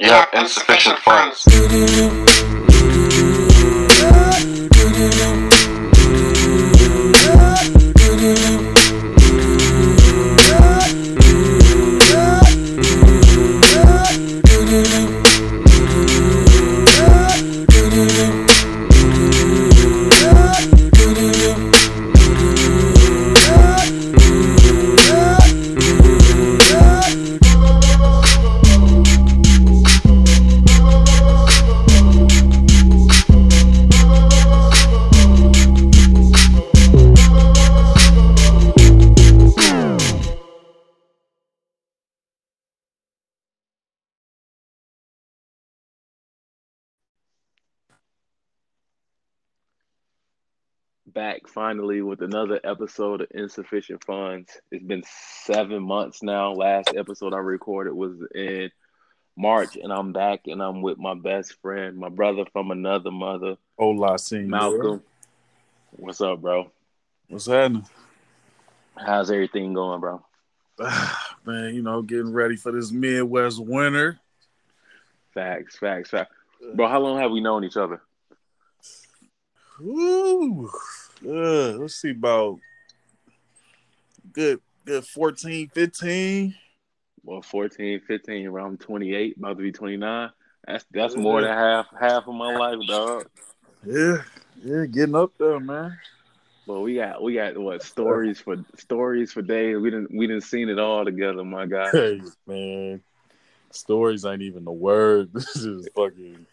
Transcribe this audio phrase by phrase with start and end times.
[0.00, 1.44] You have insufficient funds.
[51.28, 54.50] Back finally with another episode of Insufficient Funds.
[54.70, 55.02] It's been
[55.42, 56.52] seven months now.
[56.52, 58.70] Last episode I recorded was in
[59.36, 63.56] March, and I'm back and I'm with my best friend, my brother from another mother,
[63.78, 64.48] Hola, senor.
[64.48, 65.02] Malcolm.
[65.90, 66.70] What's up, bro?
[67.28, 67.84] What's happening?
[68.96, 70.24] How's everything going, bro?
[71.44, 74.18] Man, you know, getting ready for this Midwest winter.
[75.34, 76.32] Facts, facts, facts.
[76.74, 78.00] Bro, how long have we known each other?
[79.80, 80.70] Ooh.
[81.24, 82.58] Uh, let's see about
[84.32, 86.54] good good 14, 15.
[87.24, 90.30] Well, 14, 15, around 28, about to be 29.
[90.66, 93.26] That's that's more than half half of my life, dog.
[93.84, 94.22] Yeah,
[94.62, 95.98] yeah, getting up there, man.
[96.66, 99.78] But we got we got what stories for stories for days.
[99.78, 101.90] We didn't we didn't seen it all together, my guy.
[101.92, 103.02] Hey, man.
[103.70, 105.30] Stories ain't even the word.
[105.32, 106.46] This is fucking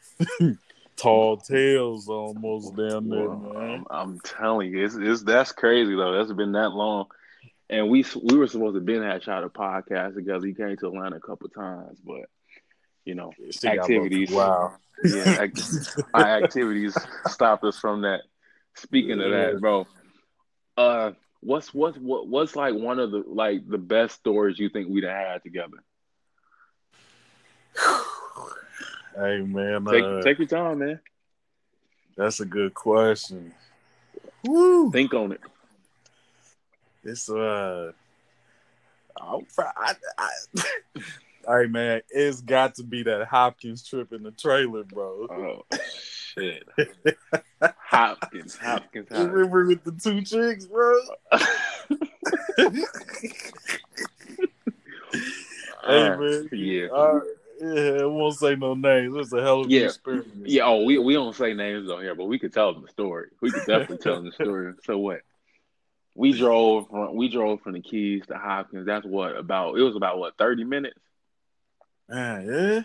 [0.96, 3.86] tall tales almost down there, Well, man.
[3.90, 6.14] I'm, I'm telling you, it's, it's that's crazy though.
[6.14, 7.08] That's been that long,
[7.70, 10.46] and we we were supposed to been had shot a podcast together.
[10.46, 12.30] He came to Atlanta a couple times, but
[13.04, 14.32] you know, Shit activities.
[14.32, 14.76] Wow.
[15.04, 15.62] yeah, act-
[16.14, 18.22] our activities stopped us from that.
[18.76, 19.88] Speaking of that, bro,
[20.78, 21.12] uh,
[21.42, 25.03] what's what's what what's like one of the like the best stories you think we'd
[25.03, 25.78] have had together?
[29.16, 31.00] hey man, Take uh, take your time, man.
[32.18, 33.53] that's a good question.
[34.44, 34.92] Woo.
[34.92, 35.42] Think on it.
[37.03, 37.92] It's uh,
[39.22, 40.30] I'm, fr- I, I,
[41.48, 45.28] hey man, it's got to be that Hopkins trip in the trailer, bro.
[45.30, 45.66] Oh
[46.00, 46.68] shit,
[47.78, 49.34] Hopkins, Hopkins, You Hopkins.
[49.34, 51.00] remember with the two chicks, bro?
[55.88, 56.88] hey man, yeah.
[56.88, 57.20] Uh,
[57.74, 59.16] yeah, I won't say no names.
[59.18, 59.86] It's a hell of an Yeah.
[59.86, 60.28] experience.
[60.46, 62.90] Yeah, oh, we we don't say names on here, but we could tell them the
[62.90, 63.30] story.
[63.42, 64.74] We could definitely tell them the story.
[64.84, 65.22] So what?
[66.14, 68.86] We drove from we drove from the Keys to Hopkins.
[68.86, 69.78] That's what about?
[69.78, 71.00] It was about what thirty minutes.
[72.09, 72.81] Man, yeah.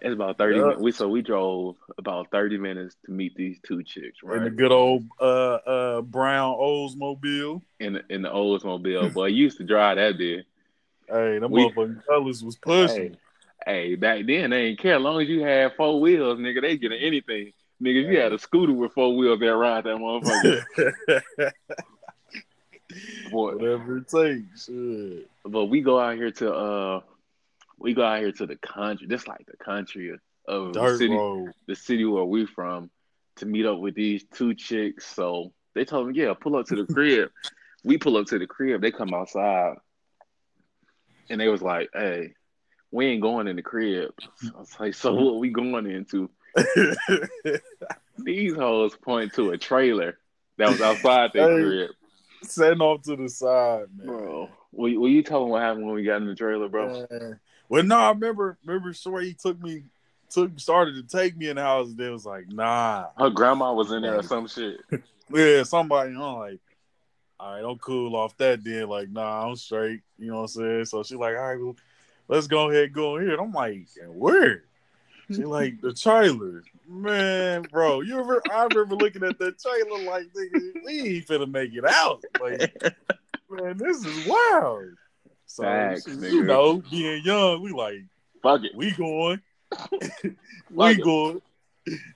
[0.00, 0.56] It's about thirty.
[0.58, 0.62] Yeah.
[0.64, 0.80] minutes.
[0.82, 4.36] We so we drove about thirty minutes to meet these two chicks, right?
[4.38, 5.24] In the good old uh
[5.54, 7.62] uh brown Oldsmobile.
[7.80, 10.44] In the, in the Oldsmobile, boy, you used to drive that bit.
[11.08, 13.12] Hey, them We- motherfucking colors was pushing.
[13.14, 13.18] Hey,
[13.96, 14.96] back then they didn't care.
[14.96, 17.52] As long as you had four wheels, nigga, they get anything.
[17.82, 21.52] Nigga, if you had a scooter with four wheels, that ride that motherfucker.
[23.30, 24.64] Boy, Whatever it takes.
[24.64, 25.28] Shit.
[25.44, 27.00] but we go out here to uh
[27.78, 31.14] we go out here to the country just like the country of, of the city
[31.14, 31.52] road.
[31.66, 32.90] the city where we from
[33.36, 36.76] to meet up with these two chicks so they told me yeah pull up to
[36.82, 37.28] the crib
[37.84, 39.76] we pull up to the crib they come outside
[41.28, 42.32] and they was like hey
[42.90, 44.12] we ain't going in the crib
[44.42, 44.54] mm.
[44.54, 46.30] I was like so what we going into
[48.18, 50.18] these hoes point to a trailer
[50.56, 51.64] that was outside their Hey.
[51.64, 51.90] crib
[52.42, 54.06] Setting off to the side, man.
[54.06, 57.06] bro will, will you tell them what happened when we got in the trailer bro.
[57.68, 58.56] Well, no, I remember.
[58.64, 59.84] Remember, Shorty took me,
[60.30, 61.88] took started to take me in the house.
[61.88, 64.80] And then was like, nah, her grandma was in there or some shit
[65.30, 66.10] yeah, somebody.
[66.10, 66.60] I'm like,
[67.38, 68.64] all right, don't cool off that.
[68.64, 70.00] Then like, nah, I'm straight.
[70.18, 70.84] You know what I'm saying?
[70.86, 71.76] So she like, all right, well,
[72.28, 73.32] let's go ahead, and go in here.
[73.32, 74.64] And I'm like, where?
[75.30, 78.00] She like the trailer, man, bro.
[78.00, 78.42] You ever?
[78.50, 82.24] I remember looking at that trailer like, nigga, we ain't finna make it out.
[82.40, 82.82] Like,
[83.50, 84.84] man, this is wild.
[85.44, 88.04] So Facts, you know, being young, we like
[88.42, 89.40] fuck it we going,
[90.70, 91.02] we it.
[91.02, 91.42] going.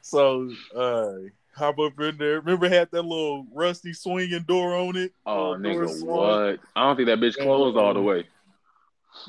[0.00, 1.12] So uh
[1.54, 2.40] hop up in there.
[2.40, 5.12] Remember had that little rusty swinging door on it.
[5.26, 6.60] Oh, nigga, what?
[6.74, 8.24] I don't think that bitch closed all the way.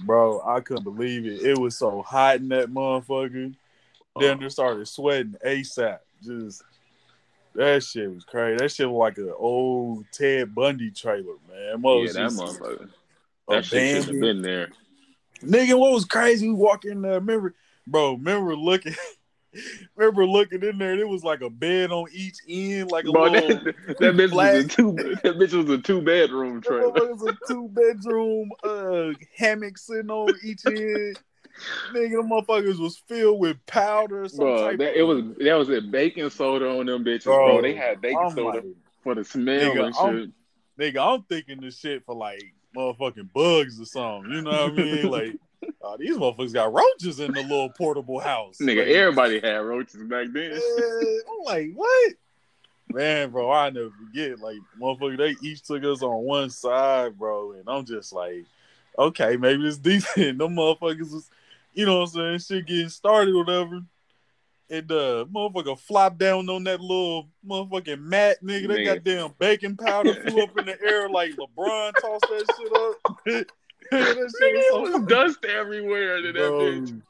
[0.06, 1.42] Bro, I couldn't believe it.
[1.42, 3.54] It was so hot in that motherfucker.
[4.20, 4.42] Then Oh.
[4.42, 6.00] they started sweating ASAP.
[6.24, 6.64] Just
[7.56, 8.58] that shit was crazy.
[8.58, 11.82] That shit was like an old Ted Bundy trailer, man.
[11.84, 12.90] Yeah, that motherfucker.
[13.50, 14.70] That shit shouldn't have been there.
[15.42, 16.48] Nigga, what was crazy?
[16.48, 17.16] We walk in there.
[17.16, 17.54] Remember,
[17.86, 18.14] bro.
[18.14, 18.96] Remember looking,
[19.96, 20.92] remember looking in there.
[20.94, 23.48] and It was like a bed on each end, like a Bro, little.
[23.50, 24.94] that, that bitch was a two.
[25.24, 26.92] That bitch was a two bedroom trailer.
[26.92, 31.20] motherfucker was a two bedroom uh hammock sitting on each end.
[31.94, 34.28] Nigga, the motherfuckers was filled with powder.
[34.28, 37.54] Some Bro, that, it was that was it baking soda on them bitches, bro.
[37.54, 38.64] Bro, They had baking I'm soda like,
[39.04, 40.18] for the smell Nigga, and I'm-
[40.80, 40.94] shit.
[40.96, 42.42] nigga, I'm thinking this shit for like
[42.76, 44.32] motherfucking bugs or something.
[44.32, 45.12] You know what I mean?
[45.12, 45.36] Like,
[45.82, 48.58] oh, these motherfuckers got roaches in the little portable house.
[48.62, 50.54] Nigga, Like, everybody had roaches back then.
[50.54, 52.14] I'm like, what?
[52.90, 54.40] Man, bro, I never forget.
[54.40, 58.46] Like, motherfucker, they each took us on one side, bro, and I'm just like,
[58.98, 60.38] okay, maybe it's decent.
[60.38, 61.30] Them motherfuckers was,
[61.74, 63.82] you know what I'm saying, shit getting started, or whatever.
[64.70, 68.68] And uh, motherfucker flopped down on that little motherfucking mat, nigga.
[68.68, 73.38] They got damn baking powder flew up in the air like LeBron tossed that shit
[73.38, 73.48] up.
[74.00, 77.02] that shit it was so was dust everywhere to that Bro, bitch.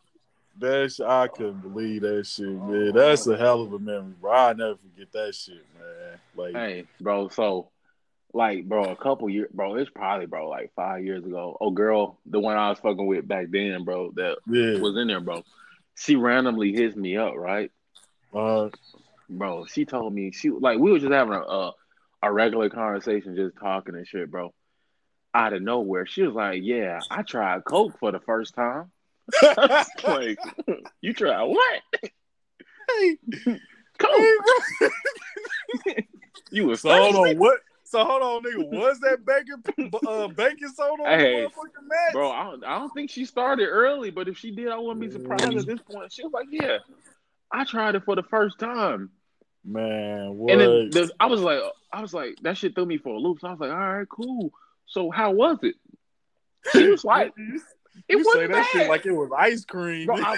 [0.59, 2.93] that shit, I couldn't believe that shit, man.
[2.93, 4.31] That's a hell of a memory, bro.
[4.31, 6.19] I never forget that shit, man.
[6.35, 7.69] Like, Hey, bro, so
[8.33, 11.55] like, bro, a couple years, bro, it's probably, bro, like five years ago.
[11.61, 15.07] Oh, girl, the one I was fucking with back then, bro, that yeah, was in
[15.07, 15.43] there, bro.
[15.95, 17.71] She randomly hits me up, right?
[18.33, 18.69] uh,
[19.29, 21.71] Bro, she told me she like we were just having a a,
[22.23, 24.53] a regular conversation, just talking and shit, bro.
[25.35, 28.91] Out of nowhere, she was like, "Yeah, I tried coke for the first time."
[30.03, 30.37] like,
[31.01, 31.81] you tried what?
[32.89, 33.17] hey,
[33.97, 34.91] Coke?
[35.85, 36.07] hey.
[36.53, 37.61] You was So hold on, what?
[37.83, 38.69] So hold on, nigga.
[38.71, 42.13] Was that baking, uh, baking soda on Hey, the motherfucking mat?
[42.13, 44.99] Bro, I don't, I don't think she started early, but if she did, I wouldn't
[44.99, 46.13] be surprised at this point.
[46.13, 46.77] She was like, "Yeah,
[47.51, 49.09] I tried it for the first time,"
[49.65, 50.53] man, what?
[50.53, 51.59] and then I was like,
[51.91, 53.39] I was like, that shit threw me for a loop.
[53.41, 54.51] So I was like, "All right, cool."
[54.93, 55.75] So how was it?
[56.71, 57.61] She was like, "It
[58.09, 60.05] you wasn't that bad." shit like it was ice cream.
[60.05, 60.37] Bro, I,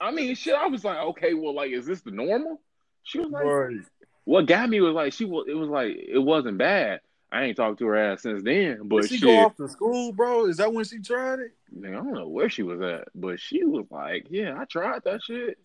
[0.00, 0.54] I mean, shit.
[0.54, 2.60] I was like, okay, well, like, is this the normal?
[3.02, 3.76] She was like, right.
[4.24, 5.44] what got me was like, she was.
[5.46, 7.00] It was like it wasn't bad.
[7.30, 9.68] I ain't talked to her ass since then, but Did she shit, go off to
[9.68, 10.46] school, bro?
[10.46, 11.52] Is that when she tried it?
[11.76, 15.02] nigga, I don't know where she was at, but she was like, yeah, I tried
[15.04, 15.58] that shit.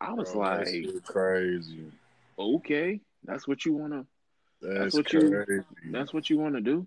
[0.00, 0.66] I was Bro, like,
[1.04, 1.86] crazy.
[2.38, 4.04] okay, that's what you wanna.
[4.62, 5.44] That's, what you-
[5.90, 6.86] That's what you wanna do.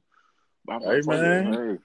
[0.70, 1.80] I'm Hey, like, fuck it, man.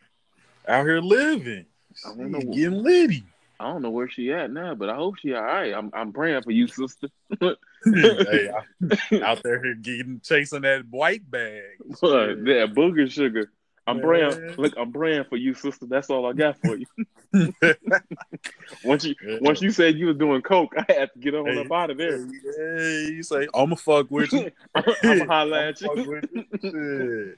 [0.69, 1.67] Out here living,
[2.05, 2.41] I don't know.
[2.41, 3.25] getting litty.
[3.61, 5.75] I don't know where she at now, but I hope she all right.
[5.75, 7.09] I'm I'm praying for you, sister.
[7.41, 8.51] hey,
[9.23, 11.63] out there here getting chasing that white bag.
[12.01, 12.45] What?
[12.45, 13.51] That booger sugar.
[13.89, 14.05] I'm Man.
[14.07, 14.55] praying.
[14.59, 15.87] Look, I'm praying for you, sister.
[15.87, 16.87] That's all I got for you.
[18.85, 19.39] once you Yeah.
[19.41, 21.61] once you said you was doing coke, I had to get on Hey.
[21.61, 22.19] up out of there.
[22.19, 24.51] Hey, you say I'ma fuck with you.
[24.75, 25.91] I'm gonna holler at you.
[26.07, 26.25] with
[26.63, 27.37] you.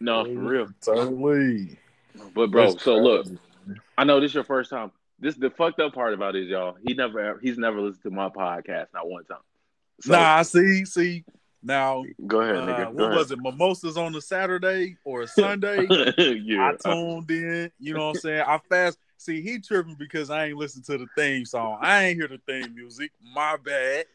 [0.00, 0.34] No, Shit.
[0.34, 0.68] for real.
[0.82, 1.78] Totally.
[2.34, 3.26] But bro, That's so look.
[3.98, 4.90] I know this your first time.
[5.18, 6.76] This the fucked up part about it, is, y'all.
[6.86, 9.38] He never he's never listened to my podcast, not one time.
[10.00, 11.24] So, nah, see, see.
[11.62, 12.86] Now, go ahead, uh, nigga.
[12.86, 13.16] what Go ahead.
[13.16, 13.38] was it?
[13.40, 15.86] Mimosas on a Saturday or a Sunday?
[16.18, 16.72] yeah.
[16.72, 17.70] I tuned in.
[17.78, 18.44] You know what I'm saying?
[18.46, 18.98] I fast.
[19.18, 21.78] See, he tripping because I ain't listen to the theme song.
[21.82, 23.12] I ain't hear the theme music.
[23.34, 24.06] My bad.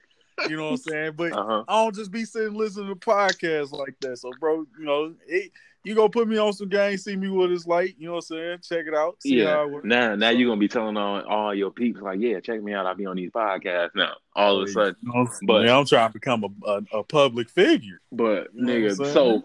[0.50, 1.14] You know what I'm saying?
[1.16, 1.64] But uh-huh.
[1.68, 4.18] I don't just be sitting listening to podcasts like that.
[4.18, 5.52] So, bro, you know, it,
[5.86, 7.96] you go put me on some game, see me what it's like.
[7.98, 8.58] You know what I'm saying?
[8.64, 9.22] Check it out.
[9.22, 9.78] See how Yeah.
[9.78, 9.86] it.
[9.86, 12.74] Now, now So- you're gonna be telling on all your peeps like, yeah, check me
[12.74, 12.86] out.
[12.86, 14.14] I'll be on these podcasts now.
[14.36, 15.28] All of a sudden, You know?
[15.44, 18.02] But- Yeah, I'm trying to become a, a, a public figure.
[18.12, 19.44] but You know nigga, so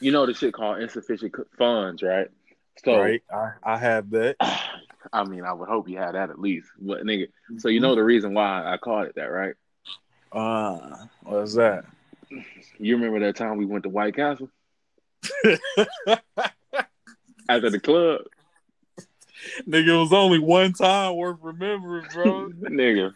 [0.00, 2.28] you know the shit called insufficient funds, right?
[2.84, 3.22] So, right?
[3.32, 4.36] I, I have that.
[5.12, 6.68] I mean, I would hope you had that at least.
[6.80, 7.28] But nigga,
[7.58, 9.54] so you know the reason why I called it that, right?
[10.32, 11.84] Uh, what's that?
[12.78, 14.50] You remember that time we went to White Castle
[17.48, 18.22] after the club,
[19.68, 22.48] Nigga, it was only one time worth remembering, bro.
[22.62, 23.14] nigga?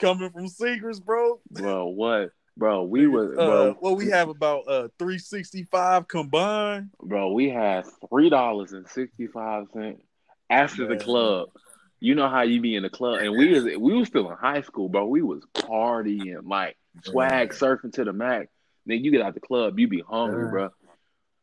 [0.00, 1.40] Coming from Secrets, bro.
[1.50, 2.82] Bro, what, bro?
[2.84, 6.90] We was, uh, what we have about uh 365 combined.
[7.02, 7.32] bro.
[7.32, 10.02] We had three dollars and sixty five cent
[10.48, 11.48] after the club.
[12.00, 14.36] You know how you be in the club, and we was we was still in
[14.36, 15.06] high school, bro.
[15.06, 18.48] We was partying like swag surfing to the max.
[18.86, 20.50] Then you get out the club, you be hungry, Yeah.
[20.50, 20.70] bro.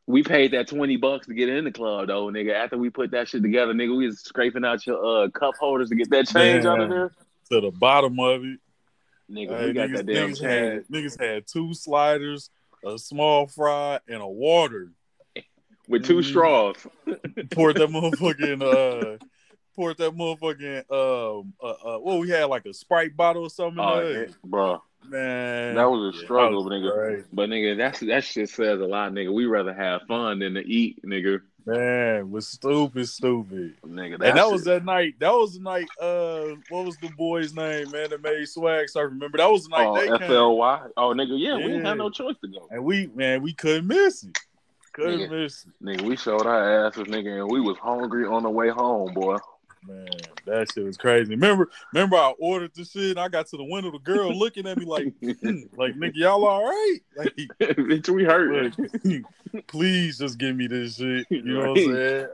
[0.09, 2.53] We paid that twenty bucks to get in the club, though, nigga.
[2.53, 5.89] After we put that shit together, nigga, we was scraping out your uh, cup holders
[5.89, 7.11] to get that change out of there.
[7.51, 8.59] to the bottom of it.
[9.29, 10.85] Nigga, we got niggas, that damn niggas change.
[10.85, 12.49] had niggas had two sliders,
[12.85, 14.91] a small fry, and a water.
[15.89, 16.23] with two Mhm.
[16.25, 16.75] straws.
[17.51, 19.17] Poured that motherfucking uh,
[19.75, 23.79] poured that motherfucking um uh, uh what we had like a Sprite bottle or something.
[23.79, 24.81] Oh, in yeah, bro.
[25.05, 26.93] Man, That was a struggle, was nigga.
[26.93, 27.27] crazy.
[27.31, 29.33] But nigga, that's that shit says a lot, nigga.
[29.33, 31.41] We rather have fun than to eat, nigga.
[31.65, 33.75] Man, was stupid, stupid.
[33.85, 35.15] Nigga, and that shit- was that night.
[35.19, 35.87] That was the night.
[36.01, 38.09] Uh, what was the boy's name, man?
[38.09, 39.11] That made swag surf.
[39.11, 40.79] Remember that was the night Oh, they came, FLY.
[40.97, 42.67] Oh, nigga, yeah, we didn't have no choice to go.
[42.71, 44.37] and we man, we couldn't miss it.
[44.93, 45.43] Couldn't Nigga.
[45.43, 45.85] miss it.
[45.85, 49.37] Nigga, we showed our asses, nigga, and we was hungry on the way home, boy.
[49.85, 50.07] Man,
[50.45, 51.31] that shit was crazy.
[51.31, 53.11] Remember, remember, I ordered the shit.
[53.11, 53.91] And I got to the window.
[53.91, 56.99] The girl looking at me like, hmm, like, nigga, y'all all right?
[57.15, 58.75] Like, Bitch, we hurt.
[58.75, 59.23] Look,
[59.67, 61.25] please just give me this shit.
[61.29, 62.27] You know what I'm saying?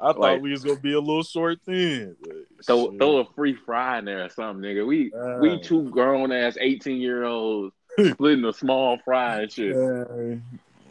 [0.00, 2.16] I thought Like- we was gonna be a little short thin.
[2.64, 2.98] Throw, shit.
[2.98, 4.86] throw a free fry in there or something, nigga.
[4.86, 7.74] We we two grown ass eighteen year olds
[8.12, 9.76] splitting a small fry and shit.
[9.76, 10.42] Man,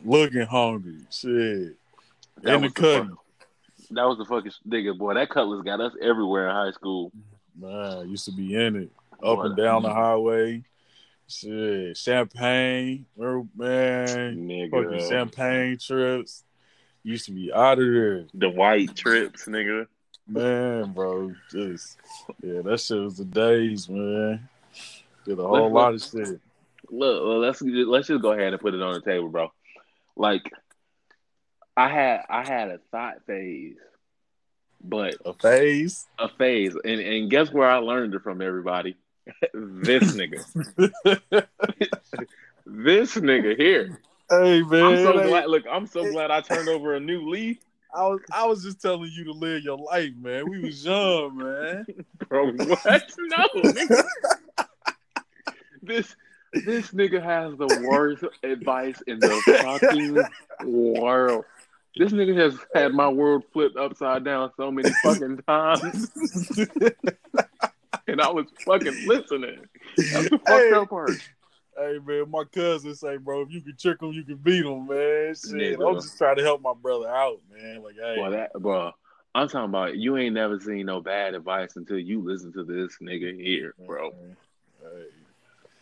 [0.04, 1.00] looking hungry.
[1.10, 1.77] Shit.
[2.42, 3.18] That In the cutting.
[3.91, 5.13] That was the fucking nigga, boy.
[5.13, 7.12] That cutlass got us everywhere in high school.
[7.60, 8.91] Man, used to be in it.
[9.24, 10.63] Up Boy, and down the highway.
[11.27, 11.98] Shit.
[11.98, 13.06] Champagne.
[13.15, 14.08] Remember, man.
[14.08, 16.44] Fucking Nigga, champagne trips.
[17.03, 18.25] Used to be out of there.
[18.34, 19.88] the white trips, nigga.
[20.27, 21.34] Man, bro.
[21.51, 21.98] Just
[22.44, 24.48] yeah, that shit was the days, man.
[25.25, 26.39] Did a whole lot of shit.
[26.89, 29.51] Look, well, let's let's just go ahead and put it on the table, bro.
[30.15, 30.51] Like,
[31.77, 33.77] I had I had a thought phase,
[34.84, 36.07] but A phase.
[36.19, 38.41] a phase, and and guess where I learned it from?
[38.41, 38.98] Everybody,
[39.53, 40.43] this nigga,
[42.65, 44.01] this nigga here.
[44.29, 45.50] Hey man, I'm so hey, glad.
[45.50, 47.60] Look, I'm so glad I turned over a new leaf,
[47.93, 50.50] I was I was just telling you to live your life, man.
[50.50, 51.86] We was young, man.
[52.29, 52.51] bro.
[52.51, 53.12] What?
[53.17, 54.03] No, nigga.
[55.81, 56.15] this
[56.53, 61.46] this nigga has the worst advice in the fucking world.
[61.98, 66.12] This nigga has had my world flipped upside down so many fucking times,
[68.08, 69.66] and I was fucking listening.
[69.98, 70.72] That's the fucked Hey.
[70.72, 71.22] up part.
[71.77, 74.88] Hey man, my cousin say, bro, if you can trick him, you can beat him,
[74.88, 75.36] man.
[75.36, 75.88] Shit, Nigga.
[75.88, 77.84] I'm just trying to help my brother out, man.
[77.84, 78.92] Like, hey, Boy, that bro.
[79.36, 82.98] I'm talking about you ain't never seen no bad advice until you listen to this
[83.00, 84.12] nigga here, bro.
[84.82, 85.04] Hey.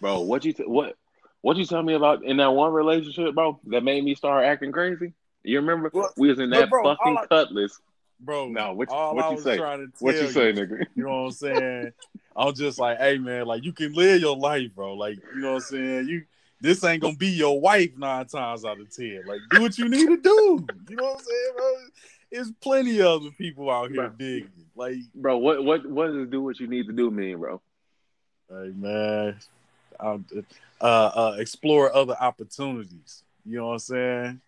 [0.02, 0.98] Bro, what you t- what
[1.40, 4.74] what you tell me about in that one relationship, bro, that made me start acting
[4.74, 5.14] crazy?
[5.46, 6.14] You remember What?
[6.18, 7.80] we was in that bro, fucking I- cutlass.
[8.20, 9.58] Bro, No, what you- all what I you was say?
[9.58, 10.86] trying to tell What you say, nigga?
[10.96, 11.94] You know what I'm saying?
[12.36, 14.94] I'm just like, hey man, like you can live your life, bro.
[14.96, 16.08] Like, you know what I'm saying?
[16.08, 16.24] You
[16.62, 19.22] this ain't gonna be your wife nine times out of ten.
[19.28, 20.66] Like, do what you need to do.
[20.90, 21.74] You know what I'm saying, bro?
[22.32, 24.16] There's plenty of other people out here Bro.
[24.18, 24.50] digging.
[24.76, 27.62] Like, Bro, what what what does do what you need to do mean, bro?
[28.50, 29.36] hey man,
[30.00, 30.24] I'll,
[30.82, 33.24] uh, uh, explore other opportunities.
[33.46, 34.42] You know what I'm saying?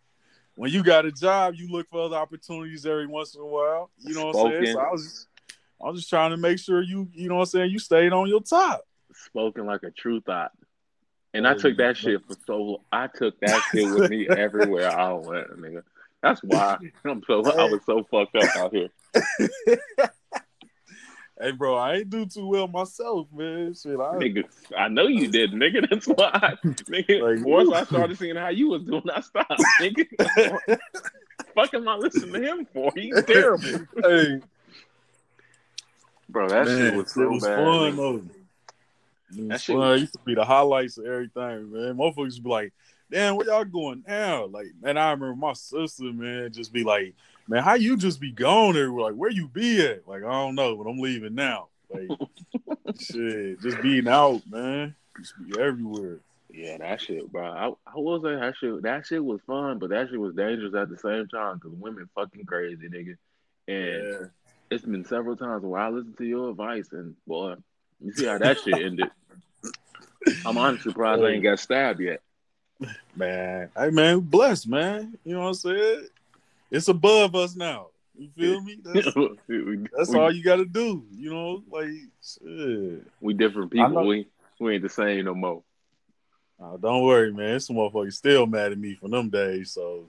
[0.58, 3.92] When you got a job, you look for other opportunities every once in a while.
[4.00, 4.74] You know what I'm saying?
[4.74, 5.28] So I was just,
[5.80, 8.12] I was just trying to make sure you, you know what I'm saying, you stayed
[8.12, 8.82] on your top.
[9.14, 10.52] Spoken like a true thought.
[11.36, 15.14] And I took that shit for so I took that shit with me everywhere I
[15.14, 15.84] went, nigga.
[16.24, 18.90] That's why I'm so I was so fucked up out here.
[21.40, 23.74] Hey, bro, I ain't do too well myself, man.
[23.76, 24.44] Shit, I, Nigga,
[24.76, 25.88] I know you did, nigga.
[25.90, 26.56] That's why.
[26.90, 27.72] Nigga, Like, once.
[27.72, 29.62] I started seeing how you was doing, I stopped.
[29.80, 30.08] Nigga.
[31.56, 32.92] Fuck am I listening to him for?
[32.96, 33.86] He's terrible.
[34.04, 34.42] hey,
[36.30, 37.56] Bro, that man, shit was so it was bad.
[37.66, 38.22] fun though.
[39.48, 39.90] That shit fun.
[39.92, 41.96] was- used to be the highlights of everything, man.
[41.98, 42.74] Motherfuckers be like,
[43.12, 47.14] "Damn, where y'all going now?" Like, man, I remember my sister, man, just be like,
[47.48, 49.06] "Man, how you just be gone everywhere?
[49.12, 51.68] Like, where you be at?" Like, I don't know, but I'm leaving now.
[51.90, 52.10] Like,
[53.00, 54.96] shit, just being out, man.
[55.20, 56.20] Just be everywhere.
[56.50, 57.46] Yeah, that shit, bro.
[57.46, 58.82] I, I will say that shit.
[58.84, 62.10] That shit was fun, but that shit was dangerous at the same time because women
[62.16, 63.16] fucking crazy, nigga.
[63.68, 64.26] And Yeah.
[64.72, 67.56] it's been several times where I listened to your advice, and boy,
[68.04, 69.12] you see how that shit ended.
[70.46, 72.22] I'm honestly surprised I ain't got stabbed yet.
[73.16, 75.18] Man, hey man, blessed, man.
[75.26, 76.08] You know what I'm saying?
[76.70, 77.88] It's above us now.
[78.18, 78.78] You feel me?
[78.84, 79.06] That's,
[79.96, 81.06] that's we, all you gotta do.
[81.12, 81.90] You know, like
[82.24, 83.06] shit.
[83.22, 84.08] we different people.
[84.08, 84.28] We
[84.60, 85.64] we ain't the same no more.
[86.60, 87.60] Oh, don't worry, man.
[87.60, 89.72] Some motherfuckers still mad at me from them days.
[89.72, 90.08] So,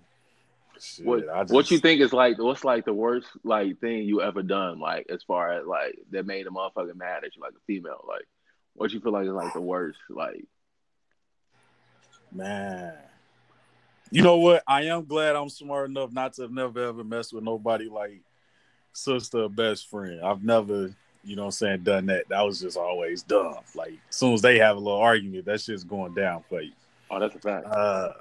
[0.80, 2.38] shit, What I just, what you think is like?
[2.38, 4.80] What's like the worst like thing you ever done?
[4.80, 8.02] Like as far as like that made a motherfucker mad at you, like a female.
[8.08, 8.26] Like
[8.72, 9.98] what you feel like is like the worst?
[10.08, 10.46] Like
[12.32, 12.94] man?
[14.10, 14.62] You know what?
[14.66, 18.20] I am glad I'm smart enough not to have never ever messed with nobody like
[18.92, 20.20] sister or best friend.
[20.22, 22.28] I've never, you know what I'm saying, done that.
[22.28, 23.58] That was just always dumb.
[23.74, 26.72] Like as soon as they have a little argument, that shit's going down for you.
[27.10, 27.66] oh, that's a fact.
[27.66, 28.12] Uh,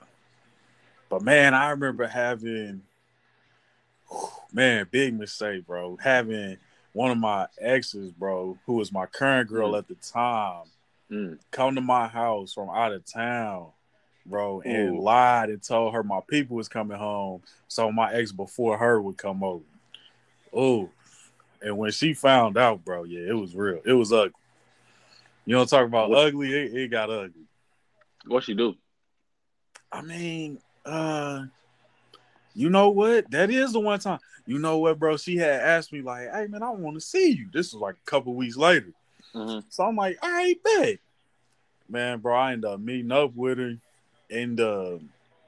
[1.10, 2.82] but man, I remember having,
[4.52, 5.98] man, big mistake, bro.
[6.02, 6.58] Having
[6.92, 9.78] one of my exes, bro, who was my current girl Mm.
[9.78, 10.66] at the time,
[11.10, 11.40] Mm.
[11.52, 13.68] come to my house from out of town,
[14.28, 15.02] bro, and Ooh.
[15.02, 19.18] lied and told her my people was coming home, so my ex before her would
[19.18, 19.64] come over.
[20.54, 20.90] Oh,
[21.62, 23.82] and when she found out, bro, yeah, it was real.
[23.86, 24.34] It was ugly.
[25.46, 26.54] You don't talk about What- ugly.
[26.54, 27.46] It, it got ugly.
[28.26, 28.76] What she do?
[29.92, 31.46] I mean, uh,
[32.54, 33.32] you know what?
[33.32, 34.20] That is the one time.
[34.46, 35.18] You know what, bro?
[35.18, 37.96] She had asked me like, "Hey, man, I want to see you." This was like
[37.96, 38.92] a couple weeks later.
[39.34, 39.64] Mhm.
[39.70, 41.00] So I'm like, all right, bet.
[41.90, 43.76] Man, bro, I ended up meeting up with her,
[44.30, 44.98] and uh,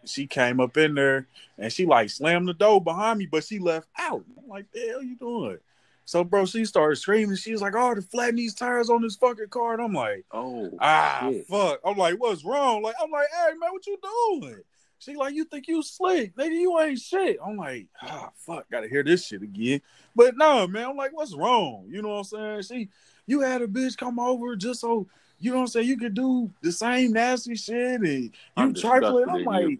[0.05, 3.59] she came up in there, and she like slammed the door behind me, but she
[3.59, 4.23] left out.
[4.37, 5.57] I'm like, the hell you doing?
[6.05, 7.35] So, bro, she started screaming.
[7.35, 10.71] She's like, "Oh, to flatten these tires on this fucking car," and I'm like, Oh,
[10.79, 11.45] ah, shit.
[11.45, 11.79] fuck.
[11.85, 12.81] I'm like, what's wrong?
[12.81, 13.97] Like, I'm like, hey, man, what you
[14.41, 14.61] doing?
[14.97, 16.51] She like, you think you slick, nigga?
[16.51, 17.37] You ain't shit.
[17.45, 19.81] I'm like, ah, fuck, gotta hear this shit again.
[20.15, 21.85] But no, man, I'm like, what's wrong?
[21.87, 22.61] You know what I'm saying?
[22.63, 22.89] She,
[23.25, 25.07] you had a bitch come over just so
[25.39, 25.87] you know what I'm saying.
[25.87, 29.29] You could do the same nasty shit, and you I'm trifling.
[29.29, 29.77] I'm like, you.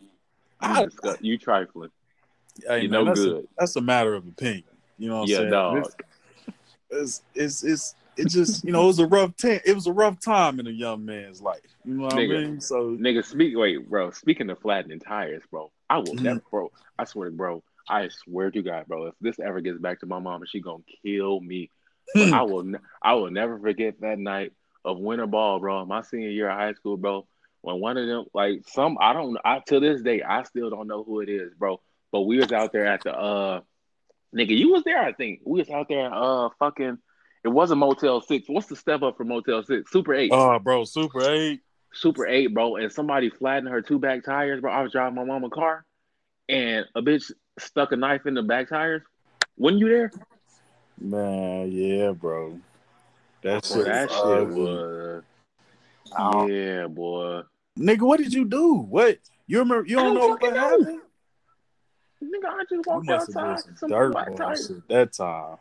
[0.61, 0.87] I,
[1.21, 1.89] You, trifling.
[2.67, 3.43] hey, You no that's, good.
[3.45, 4.63] A, that's a matter of opinion.
[4.97, 5.51] You know what Yeah, I'm saying?
[5.51, 5.93] dog.
[6.91, 9.61] It's, it's, it's, it's, it just, you know, it was a rough time.
[9.65, 11.61] It was a rough time in a young man's life.
[11.85, 12.37] You know what Nigga.
[12.37, 12.61] I mean?
[12.61, 13.57] So Nigga, speak.
[13.57, 14.11] Wait, bro.
[14.11, 16.21] Speaking of flattening tires, bro, I will Mhm.
[16.21, 16.71] never, bro.
[16.97, 17.63] I swear, bro.
[17.87, 19.07] I swear to God, bro.
[19.07, 21.69] If this ever gets back to my mom, she gonna kill me.
[22.13, 22.73] But I will.
[23.01, 24.51] I will never forget that night
[24.85, 25.85] of winter ball, bro.
[25.85, 27.27] My senior year of high school, bro.
[27.61, 29.37] When one of them, like some, I don't.
[29.43, 31.81] I to this day, I still don't know who it is, bro.
[32.11, 33.61] But we was out there at the, uh,
[34.35, 35.41] nigga, you was there, I think.
[35.45, 36.97] We was out there, uh, fucking.
[37.43, 38.47] It wasn't Motel Six.
[38.47, 39.91] What's the step up from Motel Six?
[39.91, 40.31] Super Eight.
[40.33, 41.61] Oh, bro, Super Eight.
[41.93, 44.71] Super 8, bro, and somebody flattened her two back tires, bro.
[44.71, 45.85] I was driving my mama car
[46.47, 49.01] and a bitch stuck a knife in the back tires.
[49.57, 50.11] Wasn't you there?
[50.99, 52.59] Man, yeah, bro.
[53.41, 54.61] That Bro, shit, that was shit ugly.
[54.61, 55.23] was
[56.17, 56.47] Oh.
[56.47, 57.41] Yeah, boy.
[57.77, 58.73] Nigga, what did you do?
[58.75, 59.87] What you remember?
[59.87, 61.01] You don't don't know what happened?
[62.21, 63.55] Nigga, I just You walked must have outside.
[63.55, 65.57] been some Some dirt black ball shit that time.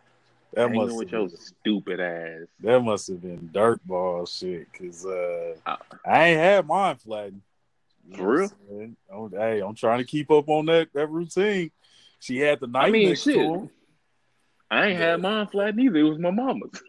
[0.54, 2.46] That Hanging must with have your been, stupid ass.
[2.60, 4.66] that must have been dirt ball shit.
[4.72, 7.42] Cause uh, Uh, I ain't had mine flattened.
[8.16, 8.52] For real?
[8.70, 8.96] I'm?
[9.12, 11.70] Oh, hey, I'm trying to keep up on that that routine.
[12.20, 13.70] She had the knife mean, next shit.
[14.70, 14.82] To him.
[14.82, 15.98] I ain't had mine flat neither.
[15.98, 16.82] It was my mama's.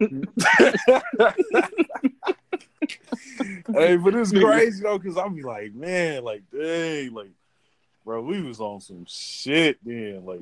[3.72, 7.30] hey, but it's crazy though, cause I'll be like, man, like, dang, like,
[8.04, 10.24] bro, we was on some shit then.
[10.24, 10.40] Like,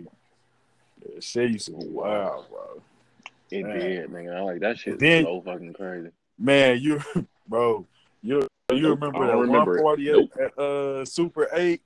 [1.05, 2.83] that shit used to be wild, bro.
[3.51, 3.79] it Man.
[3.79, 4.37] did, nigga.
[4.37, 4.99] I like that shit.
[4.99, 6.11] Then- so fucking crazy.
[6.39, 7.01] Man, you,
[7.49, 7.85] bro,
[8.23, 10.31] you, you remember that don't remember one party Nope.
[10.41, 11.83] at uh Super Eight,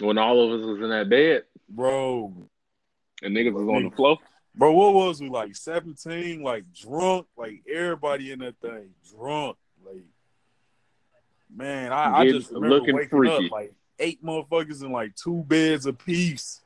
[0.00, 2.32] When all of us was in that bed bro?
[3.24, 4.18] And niggas was on the floor.
[4.54, 5.56] Bro, what was we like?
[5.56, 10.02] Seventeen, like drunk, like everybody in that thing drunk, like.
[11.54, 13.46] Man, I, I just remember looking waking freaky.
[13.46, 16.60] up like eight motherfuckers in like two beds apiece.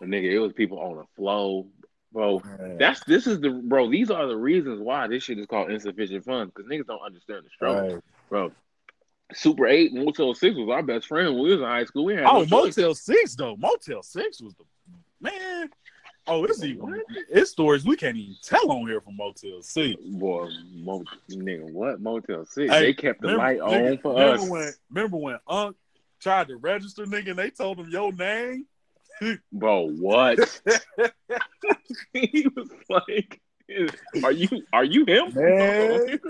[0.00, 1.64] And nigga, it was people on the floor,
[2.12, 2.40] bro.
[2.44, 2.76] Man.
[2.78, 3.90] That's this is the bro.
[3.90, 7.44] These are the reasons why this shit is called insufficient funds because niggas don't understand
[7.46, 8.02] the struggle, Right.
[8.28, 8.52] bro.
[9.32, 12.04] Super Eight, Motel Six was our best friend when we was in high school.
[12.04, 12.64] We had Oh, no.
[12.64, 13.56] Motel Six though.
[13.56, 14.64] Motel Six was the
[15.20, 15.70] man.
[16.26, 19.98] Oh, it's even it's stories we can't even tell on here from Motel Six.
[20.04, 22.70] Boy, Mo, nigga, what Motel Six?
[22.72, 25.76] Hey, they kept the remember- light nigga, on for remember us, When, remember when Unc
[26.20, 28.66] tried to register nigga and they told him your name?
[29.52, 29.88] bro.
[29.88, 30.38] What?
[32.12, 33.40] he was like,
[34.22, 36.20] "Are you are you him?" Man.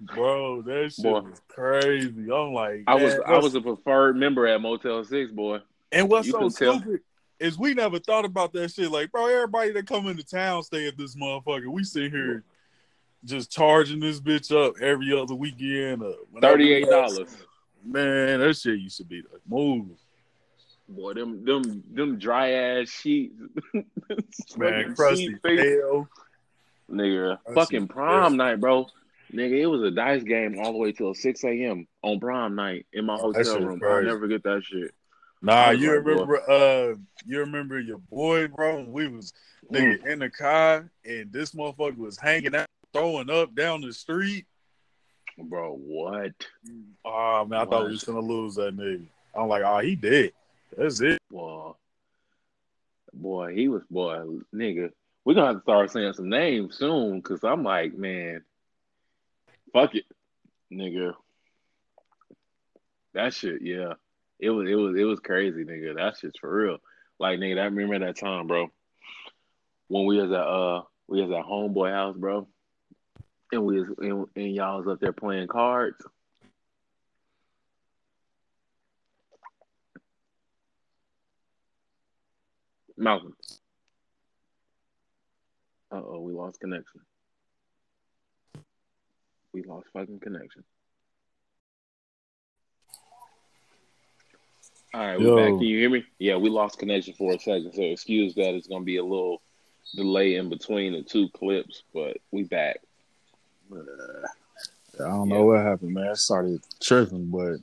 [0.00, 1.20] Bro, that shit Boy.
[1.20, 2.30] was crazy.
[2.30, 5.60] I'm like, I was I was a preferred member at Motel Six, boy.
[5.90, 6.98] And what's You so can tell.
[7.38, 8.90] Is we never thought about that shit.
[8.90, 11.66] Like, bro, everybody that come into town stay at this motherfucker.
[11.68, 12.44] We sit here
[13.24, 16.02] just charging this bitch up every other weekend.
[16.02, 17.36] Uh, whenever Thirty we eight have- dollars.
[17.84, 19.86] Man, that shit used to be the move.
[20.88, 23.34] Boy, them them them dry ass sheets.
[23.74, 23.84] Man,
[24.56, 26.08] Fucking crusty hell.
[26.90, 28.36] Nigga, That fucking prom is.
[28.38, 28.86] night, bro.
[29.32, 31.86] Nigga, it was a dice game all the way till six a.m.
[32.02, 33.78] on prom night in my hotel room.
[33.80, 33.94] crazy.
[34.08, 34.92] I'll never get that shit.
[35.46, 36.10] Nah, you like, boy.
[36.10, 38.82] remember uh you remember your boy, bro?
[38.82, 39.32] We was
[39.72, 40.06] nigga Mm.
[40.06, 44.46] in the car and this motherfucker was hanging out, throwing up down the street.
[45.38, 46.32] Bro, what?
[47.04, 49.06] Oh man, I thought we was gonna lose that nigga.
[49.34, 50.32] I'm like, oh, he did.
[50.76, 51.20] That's it.
[51.30, 51.72] Boy,
[53.12, 54.90] boy, he was boy, nigga.
[55.24, 58.42] We're gonna have to start saying some names soon, cause I'm like, man,
[59.72, 60.04] fuck it,
[60.72, 61.14] nigga.
[63.14, 63.94] That shit, yeah.
[64.38, 65.94] It was it was it was crazy, nigga.
[65.96, 66.78] That's just for real.
[67.18, 68.68] Like nigga, I remember that time, bro.
[69.88, 72.46] When we was at uh we was at homeboy house, bro.
[73.52, 75.96] And we was and, and y'all was up there playing cards.
[82.96, 83.34] Malcolm.
[85.90, 87.00] Uh oh, we lost connection.
[89.52, 90.64] We lost fucking connection.
[94.94, 95.36] All right, we Yo.
[95.36, 95.48] back.
[95.48, 96.04] Can you hear me?
[96.18, 98.54] Yeah, we lost connection for a second, so excuse that.
[98.54, 99.42] It's gonna be a little
[99.94, 102.80] delay in between the two clips, but we back.
[103.72, 103.76] I
[104.98, 106.08] don't know what happened, man.
[106.08, 107.56] I started tripping, but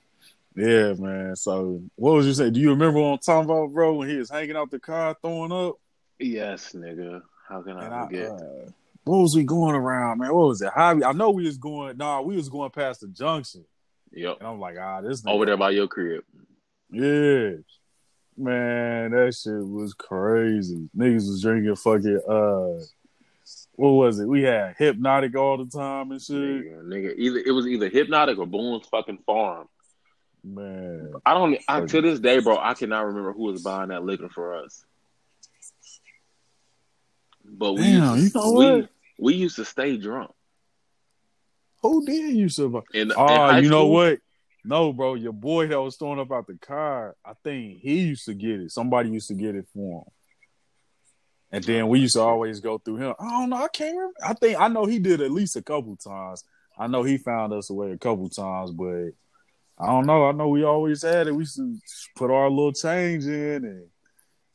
[0.55, 1.35] yeah, man.
[1.35, 2.53] So, what was you saying?
[2.53, 3.95] Do you remember what I'm talking about, bro?
[3.95, 5.77] When he was hanging out the car throwing up,
[6.19, 7.21] Yes, nigga.
[7.47, 8.31] How can I and I, forget?
[8.31, 8.71] uh,
[9.03, 10.33] what was we going around, man?
[10.33, 10.71] What was it?
[10.73, 11.03] Hobby?
[11.03, 11.97] I know we was going.
[11.97, 13.65] Nah, we was going past the junction,
[14.11, 14.37] yep.
[14.39, 15.31] and I'm like, ah, this nigga.
[15.31, 16.23] Over there by your crib.
[16.93, 17.49] Yeah,
[18.37, 20.89] man, that shit was crazy.
[20.95, 22.83] Niggas was drinking fucking uh,
[23.75, 24.27] what was it?
[24.27, 26.35] We had Hpnotiq all the time and shit.
[26.35, 27.15] Nigga, nigga.
[27.17, 29.67] Either it was either Hpnotiq or Boone's fucking farm.
[30.43, 31.57] Man, I don't.
[31.67, 34.85] I, to this day, bro, I cannot remember who was buying that liquor for us.
[37.45, 38.89] But we, Damn, used to, you know we, what?
[39.19, 40.31] we used to stay drunk.
[41.81, 42.83] who did you survive?
[42.93, 44.19] In, in Oh, high you know what?
[44.65, 48.25] No, bro, your boy that was throwing up out the car, I think he used
[48.25, 48.71] to get it.
[48.71, 50.11] Somebody used to get it for him.
[51.51, 53.13] And then we used to always go through him.
[53.19, 53.57] I don't know.
[53.57, 54.15] I can't remember.
[54.25, 56.43] I think I know he did at least a couple times.
[56.77, 59.11] I know he found us away a couple times, but
[59.77, 60.27] I don't know.
[60.27, 61.35] I know we always had it.
[61.35, 61.77] We used to
[62.15, 63.87] put our little change in and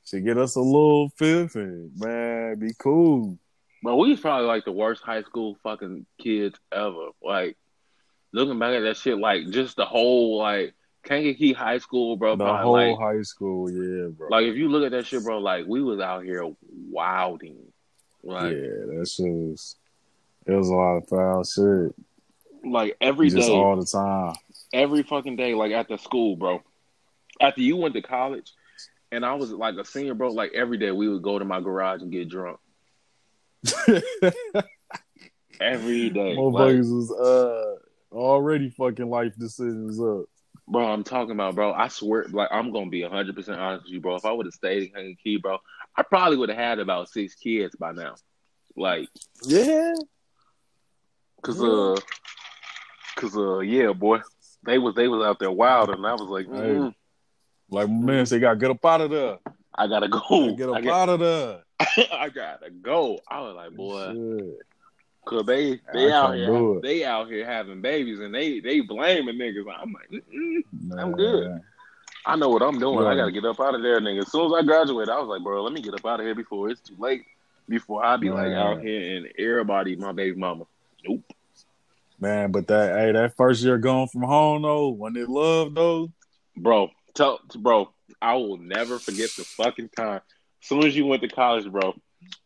[0.07, 3.39] to get us a little fifth and man, be cool.
[3.83, 7.11] But we was probably like the worst high school fucking kids ever.
[7.23, 7.57] Like
[8.33, 12.37] looking back at that shit, like just the whole like Kankakee High School, bro.
[12.37, 14.29] The probably, whole like, high school, yeah, bro.
[14.31, 16.45] like if you look at that shit, bro, like we was out here
[16.91, 17.59] wilding.
[18.23, 19.77] Like yeah, that shit was.
[20.47, 21.95] It was a lot of foul shit.
[22.65, 24.35] like every just day, all the time.
[24.73, 26.63] every fucking day, like at the school, bro.
[27.41, 28.53] After you went to college,
[29.13, 30.31] and I was like a senior, bro.
[30.33, 32.59] Like every day, we would go to my garage and get drunk.
[35.61, 37.68] Every day, Like, was uh
[38.13, 40.25] already fucking life decisions up.
[40.67, 40.87] bro.
[40.87, 41.73] I'm talking about, bro.
[41.73, 44.17] I swear, like I'm gonna be 100 percent honest with you, bro.
[44.17, 45.59] If I would have stayed in Kankakee, bro,
[45.97, 48.15] I probably would have had about six kids by now.
[48.77, 49.09] Like,
[49.45, 49.95] Yeah.
[51.43, 51.97] cause uh,
[53.17, 54.21] cause uh, yeah, boy,
[54.65, 56.95] they was they was out there wild, and I was like, mm,
[57.71, 59.39] Like man said, gotta get up out of there.
[59.75, 60.55] I gotta go.
[60.57, 61.63] Get I, up got, out of there.
[62.13, 63.21] I gotta go.
[63.29, 64.13] I was like, boy.
[64.15, 64.59] Shit.
[65.29, 69.37] Cause they I they out here they out here having babies and they they blaming
[69.37, 69.67] niggas.
[69.79, 70.63] I'm like, Mm-mm.
[70.99, 71.61] I'm good.
[72.25, 73.07] I know what I'm doing.
[73.07, 74.23] I gotta get up out of there, nigga.
[74.23, 76.25] As soon as I graduate, I was like, bro, let me get up out of
[76.25, 77.27] here before it's too late.
[77.69, 80.65] Before I be like out here and everybody my baby mama.
[81.07, 81.21] Nope.
[82.19, 86.11] Man, but that hey, that first year going from home though, when they love though,
[86.57, 87.91] Bro, tell bro,
[88.23, 90.23] I will never forget the fucking time.
[90.63, 91.95] As soon as you went to college, bro,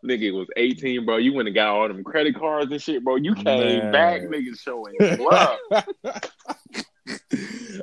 [0.04, 1.16] nigga it was 18, bro.
[1.16, 3.16] You went and got all them credit cards and shit, bro.
[3.16, 3.92] You came Man.
[3.92, 5.58] back, nigga, showing love.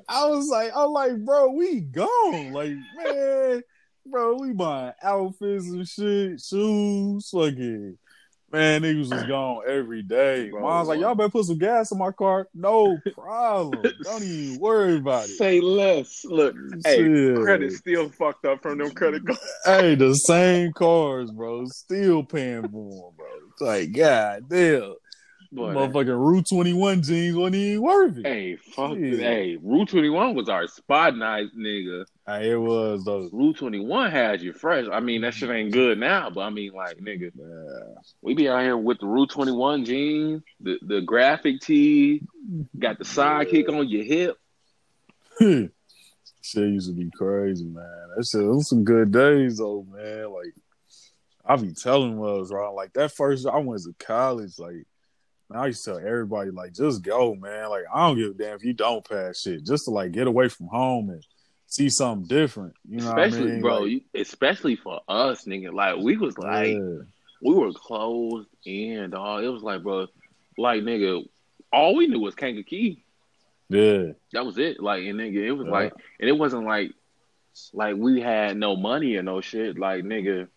[0.08, 2.54] I was like, I'm like, bro, we gone.
[2.54, 3.62] Like, man,
[4.06, 7.98] bro, we buying outfits and shit, shoes, fucking.
[8.52, 10.50] Man, niggas was gone every day.
[10.50, 12.48] Bro, Mom's like, y'all better put some gas in my car.
[12.54, 13.92] No problem.
[14.04, 15.38] Don't even worry about it.
[15.38, 16.24] Say less.
[16.26, 17.36] Look, hey, Shit.
[17.38, 19.42] credit still fucked up from them credit cards.
[19.66, 21.66] Hey, the same cars, bro.
[21.68, 23.28] Still paying for them, bro.
[23.52, 24.96] It's like, god damn.
[25.52, 28.26] Boy, Motherfucking Rue 21 jeans wasn't even worth it.
[28.26, 28.96] hey, fuck.
[28.96, 29.20] Shit.
[29.20, 32.06] Hey, Rue 21 was our spot night, nigga.
[32.30, 33.28] Hey, it was though.
[33.34, 34.86] Rue 21 had you fresh.
[34.92, 38.02] I mean, that shit ain't good now, but I mean, like, nigga, Yeah.
[38.22, 42.22] we be out here with the Rue 21 jeans, the, the graphic tee,
[42.78, 44.38] got the sidekick on your hip.
[45.40, 45.72] shit
[46.54, 48.10] used to be crazy, man.
[48.16, 50.32] That shit, those some good days though, man.
[50.32, 50.54] Like
[51.44, 52.68] I be telling was right.
[52.68, 54.86] Like that first I went to college, like
[55.52, 57.70] I used to tell everybody, like, just go, man.
[57.70, 59.66] Like, I don't give a damn if you don't pass shit.
[59.66, 61.24] Just to like get away from home and
[61.70, 62.74] see something different.
[62.88, 63.62] You know especially, I mean?
[63.62, 65.72] bro, Like, especially for us, nigga.
[65.74, 66.98] Like, we was like, yeah.
[67.42, 69.44] we were closed in, dog.
[69.44, 70.08] It was like, bro,
[70.58, 71.26] like, nigga,
[71.72, 73.04] all we knew was Kankakee.
[73.70, 74.12] yeah.
[74.34, 74.82] That was it.
[74.82, 75.72] Like, and nigga, it was Yeah.
[75.74, 76.92] like, and it wasn't like,
[77.74, 79.78] like we had no money or no shit.
[79.78, 80.48] Like, nigga,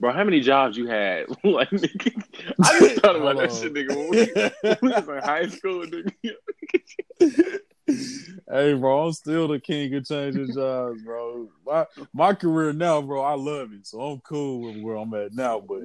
[0.00, 1.28] bro, how many jobs you had?
[1.44, 2.22] like, nigga,
[2.62, 3.94] I just thought about that shit, nigga.
[3.96, 7.60] When we, we was in high school, nigga.
[8.50, 11.48] hey, bro, I'm still the king of changing jobs, bro.
[11.66, 15.34] My my career now, bro, I love it, so I'm cool with where I'm at
[15.34, 15.60] now.
[15.60, 15.82] But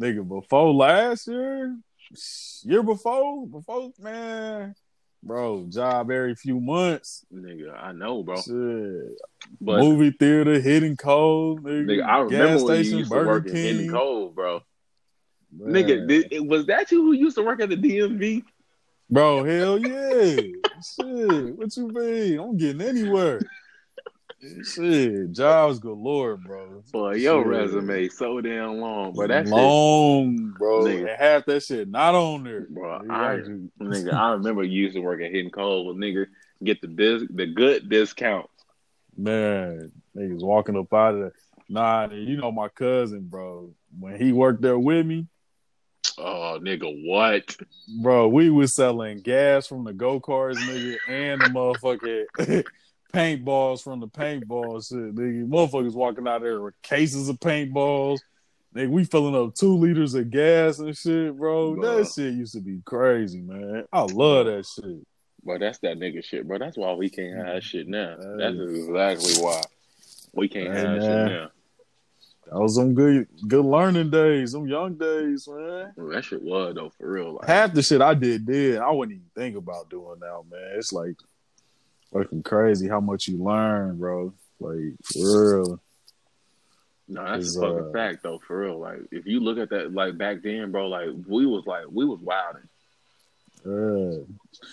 [0.00, 1.76] nigga, before last year,
[2.62, 4.74] year before, before man,
[5.22, 7.24] bro, job every few months.
[7.32, 8.36] Nigga, I know, bro.
[8.36, 9.18] Shit.
[9.60, 11.86] But Movie theater, Hidden Cove, nigga.
[11.86, 13.56] nigga, I remember when you station, used to work in.
[13.56, 14.60] Hidden Cove, bro.
[15.56, 15.74] Man.
[15.74, 18.44] Nigga, did, was that you who used to work at the DMV?
[19.10, 20.36] Bro, hell yeah.
[20.36, 21.56] Shit.
[21.56, 22.38] What you mean?
[22.38, 23.40] I'm getting anywhere.
[24.62, 25.32] Shit.
[25.32, 26.82] Jobs galore, bro.
[26.92, 27.46] Boy, your Shit.
[27.46, 30.84] resume so damn long, but that shit, long, bro.
[30.84, 31.18] Nigga.
[31.18, 32.66] Half that shit not on there.
[32.70, 33.10] Bro, Nigga,
[33.80, 34.12] I- nigga.
[34.14, 36.26] I remember you used to work at Hidden Cove, nigga.
[36.62, 38.48] Get the dis- the good discount.
[39.16, 41.32] Man, niggas walking up out of there.
[41.68, 43.74] Nah, you know my cousin, bro.
[43.98, 45.26] When he worked there with me,
[46.18, 47.56] Oh, nigga, what?
[48.02, 52.64] bro, we was selling gas from the go karts, nigga, and the motherfucking
[53.14, 55.48] paintballs from the paintball shit, nigga.
[55.48, 58.18] Motherfuckers walking out there with cases of paintballs.
[58.74, 61.74] Nigga, we filling up two liters of gas and shit, bro.
[61.74, 61.98] Bruh.
[61.98, 63.84] That shit used to be crazy, man.
[63.92, 65.06] I love that shit.
[65.44, 66.58] Bro, that's that nigga shit, bro.
[66.58, 68.16] That's why we can't have that shit now.
[68.18, 68.36] Hey.
[68.38, 69.62] That's exactly why
[70.32, 71.28] we can't Hey, have that man.
[71.28, 71.50] shit now.
[72.50, 75.92] That was some good good learning days, some young days, man.
[75.96, 77.34] That shit was though, for real.
[77.34, 80.76] Like, Half the shit I did did, I wouldn't even think about doing now, man.
[80.76, 81.16] It's like
[82.12, 84.32] fucking crazy how much you learn, bro.
[84.60, 85.80] Like for real.
[87.06, 88.78] no, that's a fucking uh, fact though, for real.
[88.78, 92.06] Like, if you look at that, like back then, bro, like we was like we
[92.06, 92.68] was wilding.
[93.64, 94.18] Yeah.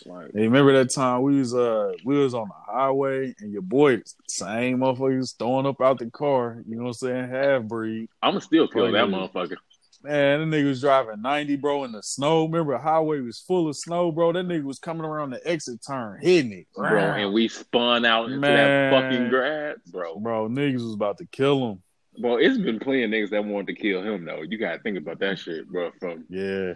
[0.05, 3.61] Like, Hey, remember that time we was uh we was on the highway and your
[3.61, 7.29] boy same motherfuckers throwing up out the car, you know what I'm saying?
[7.29, 8.09] Half breed.
[8.21, 9.57] I'ma still kill that motherfucker.
[10.03, 12.45] Man, that nigga was driving 90, bro, in the snow.
[12.45, 14.33] Remember the highway was full of snow, bro.
[14.33, 16.67] That nigga was coming around the exit turn, hitting it.
[16.75, 18.91] Bro, and we spun out into Man.
[18.91, 20.19] that fucking grass, bro.
[20.19, 21.81] Bro, niggas was about to kill him.
[22.19, 24.43] Bro, it's been plenty of niggas that wanted to kill him though.
[24.43, 25.91] You gotta think about that shit, bro.
[25.99, 26.73] From Yeah.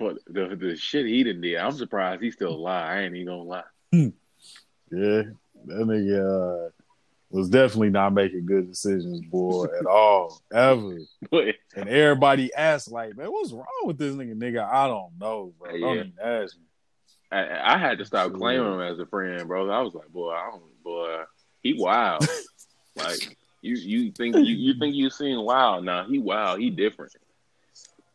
[0.00, 1.56] For the the shit he done did.
[1.56, 2.90] I'm surprised he's still alive.
[2.90, 3.62] I ain't even gonna lie.
[3.92, 5.22] Yeah.
[5.66, 6.70] That nigga uh,
[7.28, 10.40] was definitely not making good decisions, boy, at all.
[10.52, 10.98] Ever.
[11.76, 14.34] And everybody asked, like, man, what's wrong with this nigga?
[14.34, 15.70] Nigga, I don't know, bro.
[15.78, 16.64] Don't even ask me.
[17.30, 18.38] I, I had to stop Sure.
[18.38, 19.70] claiming him as a friend, bro.
[19.70, 21.22] I was like, boy, I don't, boy,
[21.62, 22.26] he wild.
[22.96, 25.84] like you, you think you, you think you seen wild?
[25.84, 26.58] Nah, he wild.
[26.58, 27.12] He different.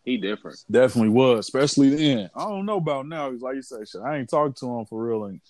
[0.05, 0.63] He different.
[0.69, 2.29] Definitely was, especially then.
[2.35, 3.31] I don't know about now.
[3.31, 5.41] He's like you say, shit, I ain't talked to him for real and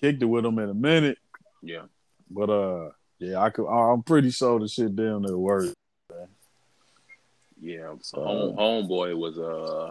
[0.00, 1.18] kicked it with him in a minute.
[1.62, 1.82] Yeah.
[2.30, 3.66] But uh, yeah, I could.
[3.66, 5.74] I'm pretty sure the shit damn near worked.
[7.60, 9.90] Yeah, So- home, homeboy was uh,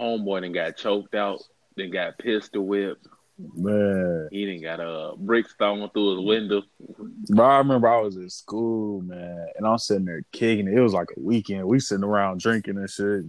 [0.00, 1.42] homeboy then got choked out,
[1.76, 3.06] then got pistol whipped.
[3.54, 6.62] Man, He didn't got a uh, bricks thrown through his window.
[7.28, 10.74] Bro, I remember I was at school, man, and I'm sitting there kicking it.
[10.74, 11.66] It was like a weekend.
[11.66, 13.24] We sitting around drinking and shit.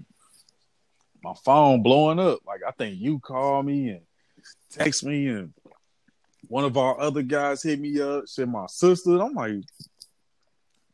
[1.23, 2.39] My phone blowing up.
[2.45, 4.01] Like I think you called me and
[4.71, 5.53] text me, and
[6.47, 8.27] one of our other guys hit me up.
[8.27, 9.21] Said my sister.
[9.21, 9.53] I'm like,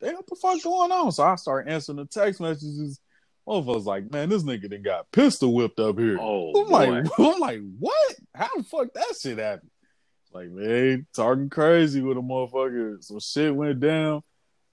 [0.00, 1.12] damn, what the fuck going on?
[1.12, 3.00] So I start answering the text messages.
[3.46, 6.18] Motherfuckers like, man, this nigga done got pistol whipped up here.
[6.20, 6.70] Oh, I'm boy.
[6.70, 8.16] like, I'm like, what?
[8.34, 9.70] How the fuck that shit happened?
[10.32, 13.02] Like, man, talking crazy with a motherfucker.
[13.02, 14.22] Some shit went down.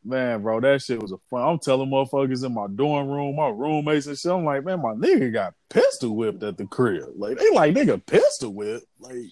[0.04, 1.42] Man, bro, that shit was a fun.
[1.42, 4.32] I'm telling motherfuckers in my dorm room, my roommates and shit.
[4.32, 7.06] I'm like, man, my nigga got pistol whipped at the crib.
[7.16, 8.86] Like, they like, nigga, pistol whipped.
[9.00, 9.32] Like,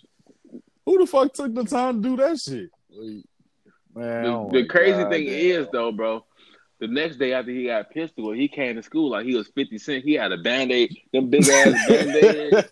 [0.86, 2.70] who the fuck took the time to do that shit?
[2.90, 3.24] Like,
[3.94, 5.36] man, The, oh the my crazy God, thing damn.
[5.62, 6.26] is though, bro.
[6.80, 9.78] The next day after he got pistol, he came to school like he was fifty
[9.78, 10.04] cent.
[10.04, 12.66] He had a band aid, them big ass band aid,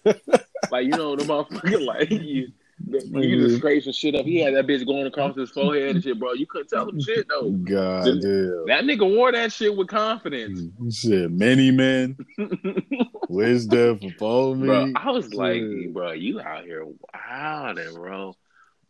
[0.72, 2.48] like you know the motherfucker like you,
[2.88, 4.26] you just scrape some shit up.
[4.26, 6.34] He had that bitch going across his forehead and shit, bro.
[6.34, 7.50] You couldn't tell him shit though.
[7.50, 8.66] God damn.
[8.68, 10.60] That nigga wore that shit with confidence,
[10.92, 12.18] Shit, many men,
[13.30, 14.68] wisdom for me.
[14.68, 14.94] bro.
[14.96, 15.64] I was like,
[15.94, 18.36] bro, you out here wilding, bro.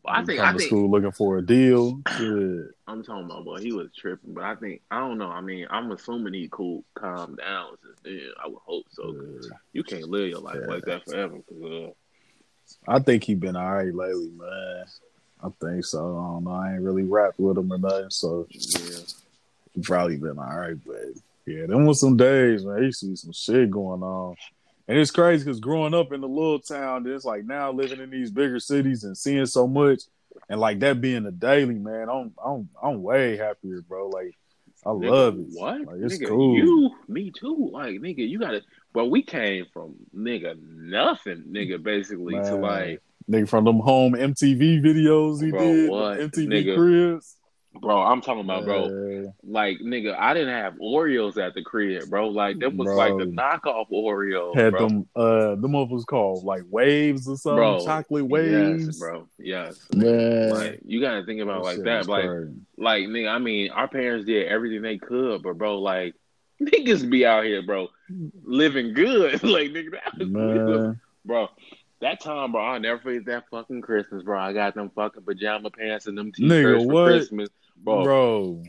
[0.06, 2.01] I think I think school looking for a deal.
[2.17, 2.71] Shit.
[2.88, 4.34] I'm talking about, boy, he was tripping.
[4.34, 5.30] But I think I don't know.
[5.30, 8.32] I mean, I'm assuming he cool, calm down since then.
[8.43, 9.04] I would hope so.
[9.13, 11.38] 'cause You can't live your life like that forever.
[11.47, 11.91] 'cause, uh,
[12.88, 14.86] I think he been all right lately, man.
[15.43, 15.99] I think so.
[15.99, 16.51] I don't know.
[16.51, 18.99] I ain't really rapped with him or nothing, so yeah,
[19.73, 20.77] he probably been all right.
[20.86, 22.84] But yeah, them was some days, man.
[22.84, 24.36] You see some shit going on.
[24.88, 28.10] And it's crazy because growing up in the little town, it's like now living in
[28.10, 30.01] these bigger cities and seeing so much,
[30.49, 32.10] and like that being the daily, man.
[32.10, 34.10] I'm I'm I'm way happier, bro.
[34.10, 34.36] Like
[34.86, 35.46] I Nigga, love it.
[35.52, 35.82] What?
[35.86, 36.58] Like, it's nigga, cool.
[36.58, 37.70] You, me too.
[37.72, 38.62] Like, nigga, you gotta.
[38.94, 44.82] But we came from nigga nothing, nigga, basically to like, Nigga from them home MTV
[44.84, 46.20] videos he Bro, did, what?
[46.20, 46.76] MTV Nigga.
[46.76, 47.38] cribs.
[47.79, 48.89] Bro, I'm talking about, bro.
[48.89, 49.27] Yeah.
[49.43, 52.27] Like, nigga, I didn't have Oreos at the crib, bro.
[52.27, 52.95] Like, that was Bro.
[52.97, 54.88] like the knockoff Oreo, Had bro.
[54.88, 58.88] them uh the motherfuckers called like waves or something, Bro, chocolate waves.
[58.88, 59.27] Yes, bro.
[59.39, 59.79] Yes.
[59.95, 60.49] Man.
[60.49, 62.07] Like, you gotta think about it like that.
[62.07, 62.53] Like, crazy.
[62.77, 66.13] like, nigga, I mean, our parents did everything they could, but bro, like,
[66.62, 67.88] niggas be out here, bro,
[68.43, 69.41] living good.
[69.43, 71.01] like, nigga, that was, man.
[71.25, 71.47] bro.
[72.01, 74.39] That time, bro, I'll never forget that fucking Christmas, bro.
[74.39, 77.05] I got them fucking pajama pants and them t-shirts Nigga, for what?
[77.10, 77.49] Christmas,
[77.84, 78.04] bro.
[78.04, 78.63] Bro,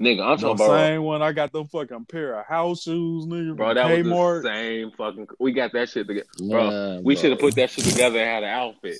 [0.00, 1.22] Nigga, I'm the talking about, same one.
[1.22, 3.56] I got them fucking pair of house shoes, nigga.
[3.56, 3.68] bro.
[3.68, 5.26] from That was the same fucking.
[5.40, 6.70] We got that shit together, bro.
[6.70, 8.98] Man, We should have put that shit together and had an outfit.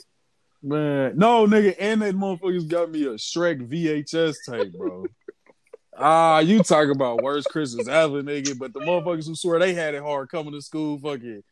[0.60, 5.06] Man, no, nigga, and that motherfuckers got me a Shrek VHS tape, bro.
[6.00, 8.56] Ah, you talk about worst Christmas ever, nigga.
[8.56, 11.42] But the motherfuckers who swear they had it hard coming to school, fucking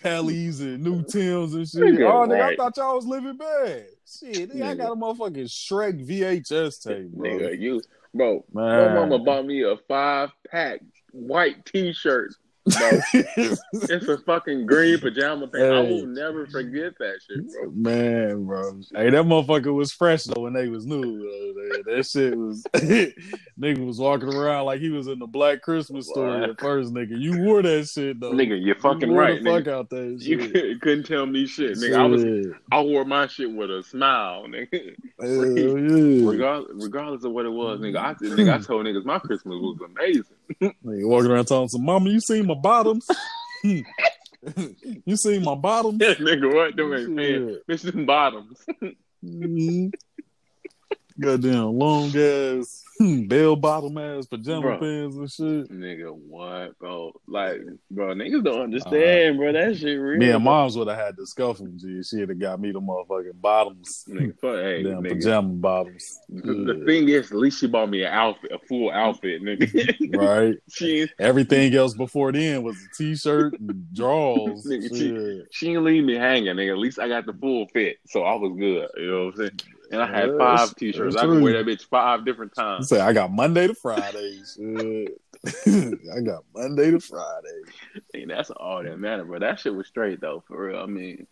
[0.00, 1.82] Kellys and New Tims and shit.
[1.82, 3.84] Nigga, oh, nigga, I thought y'all was living bad.
[4.18, 7.30] Shit, nigga, I got a motherfucking Shrek VHS tape, bro.
[7.30, 7.80] Nigga, you,
[8.14, 8.44] bro.
[8.52, 8.94] Man.
[8.94, 10.80] My mama bought me a five pack
[11.12, 12.34] white T-shirt.
[12.66, 15.64] it's a fucking green pajama pant.
[15.74, 17.70] I will never forget that shit, bro.
[17.72, 18.80] Man, bro.
[18.94, 21.00] Hey, that motherfucker was fresh though when they was new.
[21.02, 21.52] Though.
[21.62, 22.62] That- That shit was
[23.60, 26.50] nigga was walking around like he was in the Black Christmas story What?
[26.50, 27.18] at first, nigga.
[27.20, 28.32] You wore that shit though.
[28.32, 29.72] Nigga, you're fucking you wore right, the fuck nigga.
[29.72, 30.52] out that You shit.
[30.52, 31.96] couldn't- couldn't tell me shit, nigga.
[31.96, 32.24] I was,
[32.70, 34.94] I wore my shit with a smile, nigga.
[35.20, 36.28] Hell yeah.
[36.30, 37.96] Regardless, regardless of what it was, nigga.
[37.98, 40.24] I, nigga, I told niggas my Christmas was amazing.
[40.84, 43.06] Nigga walking around telling some mama, you seen my bottoms?
[43.62, 45.98] you see my bottoms?
[46.00, 46.76] nigga, what?
[46.76, 47.48] Them ain't paying.
[47.48, 47.66] Shit.
[47.68, 48.64] Bitch, them bottoms.
[49.24, 49.92] Mhm.
[51.20, 52.82] Goddamn long ass
[53.26, 54.78] bell bottom ass pajama Bro.
[54.78, 55.70] pants and shit.
[55.72, 57.12] Nigga, what, bro?
[57.26, 59.52] Like, bro, niggas don't understand, bro.
[59.52, 60.18] That shit real.
[60.18, 62.02] Me and moms would have had the scuffle, G.
[62.02, 64.04] She'd have got me the motherfucking bottoms.
[64.08, 65.08] Nigga, fuck, hey, Damn nigga.
[65.10, 66.18] pajama bottoms.
[66.28, 69.72] The, the thing is, at least she bought me an outfit, a full outfit, nigga.
[70.22, 70.56] Right?
[70.70, 74.64] she Everything else before then was a t shirt and drawers.
[74.66, 75.48] Nigga, Shit.
[75.50, 76.72] she ain't leave me hanging, nigga.
[76.72, 78.88] At least I got the full fit, so I was good.
[78.96, 79.60] You know what I'm saying?
[79.92, 81.16] And I had five t-shirts.
[81.16, 82.88] I can wear that bitch five different times.
[82.88, 84.38] say I got Monday to Friday.
[85.66, 87.60] I got Monday to Friday.
[88.14, 89.38] And that's all that matter, bro.
[89.38, 90.80] That shit was straight though, for real.
[90.80, 91.26] I mean,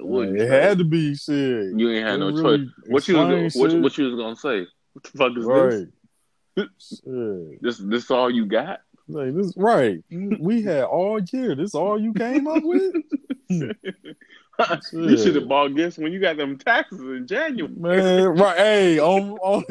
[0.00, 1.78] it, wasn't it had to be shit.
[1.78, 2.68] You ain't had no It choice.
[2.86, 4.66] What you was, what, what you was gonna say?
[4.94, 5.86] What the fuck is right.
[6.56, 7.02] this?
[7.60, 8.80] This this all you got?
[9.06, 10.02] Like, this right.
[10.10, 11.54] We had all year.
[11.54, 12.94] This all you came up with?
[14.92, 17.72] you should have bought gifts when you got them taxes in January.
[17.74, 18.56] Man, right.
[18.56, 19.64] Hey, on on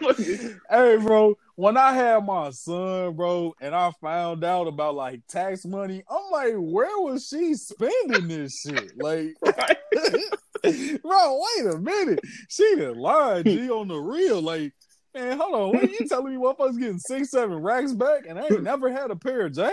[0.70, 5.64] Hey, bro, when I had my son, bro, and I found out about like tax
[5.64, 8.96] money, I'm like, where was she spending this shit?
[8.96, 9.34] Like,
[11.02, 12.20] bro, wait a minute.
[12.48, 14.40] She done lied, G, on the real.
[14.40, 14.72] Like,
[15.14, 15.72] man, hold on.
[15.72, 18.92] What are you telling me motherfuckers getting six, seven racks back and I ain't never
[18.92, 19.72] had a pair of J's?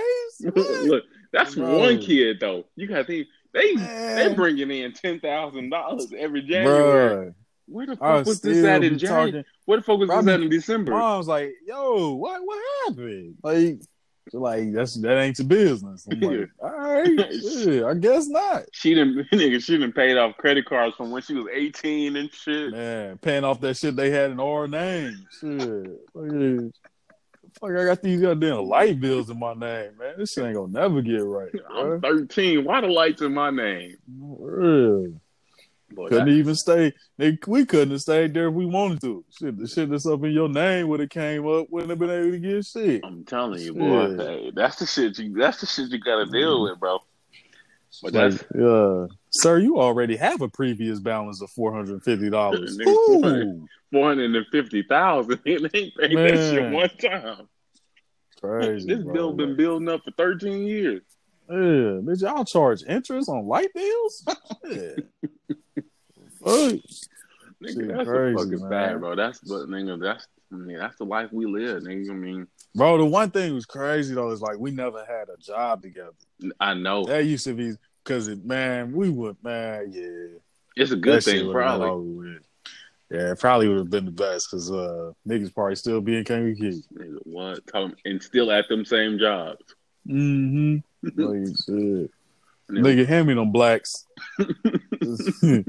[0.55, 1.03] Look,
[1.35, 1.77] that's Bro.
[1.77, 2.63] one kid though.
[2.75, 7.27] You got to think they they bringing in ten thousand dollars every January.
[7.27, 7.33] Bruh,
[7.67, 9.31] Where the fuck was this at in January?
[9.31, 9.45] talking.
[9.65, 10.93] Where the fuck was this at in December?
[10.93, 13.35] I was like, yo, what what happened?
[13.43, 13.81] Like,
[14.33, 16.07] like that's that ain't your business.
[16.09, 18.63] I'm like, all right, shit, I guess not.
[18.71, 19.63] She didn't nigga.
[19.63, 22.71] She didn't paid off credit cards from when she was eighteen and shit.
[22.71, 25.25] Man, paying off that shit they had in our name.
[25.39, 26.71] Shit.
[27.59, 30.15] Fuck, I got these goddamn light bills in my name, man.
[30.17, 31.51] This shit ain't gonna never get right.
[31.69, 31.99] I'm Bro.
[32.01, 32.65] thirteen.
[32.65, 33.95] Why the lights in my name?
[34.19, 35.13] Real.
[35.91, 36.93] Boy, Couldn't that- even stay.
[37.17, 39.23] They, we couldn't have stayed there if we wanted to.
[39.29, 42.09] Shit, the shit that's up in your name would have came up, wouldn't have been
[42.09, 43.01] able to get shit.
[43.05, 44.17] I'm telling you, boy.
[44.17, 45.17] Hey, that's the shit.
[45.17, 45.33] You.
[45.33, 46.71] That's the shit you gotta deal mm-hmm.
[46.71, 46.99] with, bro.
[48.01, 52.03] But Like, that's yeah, sir, you already have a previous balance of four hundred and
[52.03, 52.77] fifty dollars.
[52.87, 55.39] Ooh, four hundred and fifty thousand.
[55.45, 57.47] They ain't paid that shit one time.
[58.39, 58.87] crazy.
[58.87, 59.13] this bro.
[59.13, 61.01] bill been building up for thirteen years.
[61.49, 64.27] Yeah, bitch, y'all charge interest on light bills?
[64.67, 64.95] Yeah.
[66.43, 66.79] Fuck.
[67.63, 68.69] Nigga, that's crazy, fucking man.
[68.69, 69.15] fact, bro.
[69.15, 72.09] That's but nigga, that's I mean, that's the life we live, nigga.
[72.09, 75.37] I mean, Bro, the one thing was crazy though is like we never had a
[75.41, 76.11] job together.
[76.59, 80.37] I know That used to be because man, we would, man, yeah.
[80.75, 82.37] it's a good that thing, probably.
[83.09, 86.23] Yeah, it probably would have been the best because uh, niggas probably still be in
[86.25, 86.83] Kankakee.
[87.23, 87.59] What?
[88.03, 89.63] And still at them same jobs.
[90.07, 90.77] Mm-hmm.
[91.03, 92.11] like, shit.
[92.69, 94.05] Nigga, Nigga, hand me them blacks.
[94.39, 95.63] you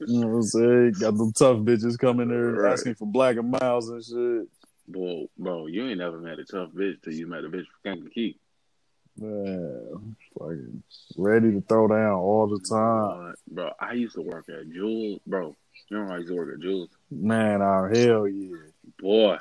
[0.00, 0.94] know what I'm saying?
[1.00, 2.72] Got them tough bitches coming there Right.
[2.72, 4.48] asking for Black and Milds and shit.
[4.88, 7.94] Bro, bro, you ain't never met a tough bitch till you met a bitch from
[7.96, 8.38] Kankakee.
[9.18, 10.82] Man, fucking
[11.16, 13.30] ready to throw down all the time.
[13.30, 15.56] Uh, bro, I used to work at Jewel, bro.
[15.90, 16.90] You know, I used to work at Jewel's.
[17.10, 18.56] Man, our hell yeah.
[19.00, 19.36] Boy,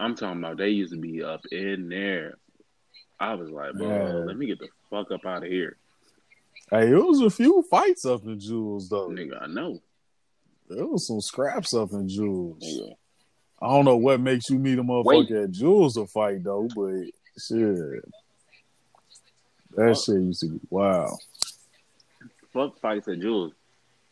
[0.00, 2.34] I'm talking about they used to be up in there.
[3.20, 4.12] I was like, bro, Yeah.
[4.24, 5.76] let me get the fuck up out of here,
[6.70, 9.08] Hey, it was a few fights up in Jewel's though.
[9.08, 9.42] nigga.
[9.42, 9.80] I know,
[10.68, 12.62] There was some scraps up in Jewel's.
[12.64, 12.94] nigga.
[13.62, 15.30] I don't know what makes you meet a motherfucker Wait.
[15.30, 17.04] at Jewel's to fight though, but
[17.38, 18.04] shit.
[19.76, 21.16] That shit used to be wow.
[22.52, 23.52] Fuck fights at Jewel's,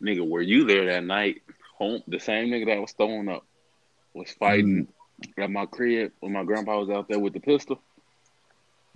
[0.03, 0.29] nigga.
[0.29, 1.43] Were you there that night?
[1.79, 3.45] Home, the same nigga that was throwing up
[4.15, 4.89] was fighting
[5.23, 5.43] mm-hmm.
[5.43, 7.81] at my crib when my grandpa was out there with the pistol.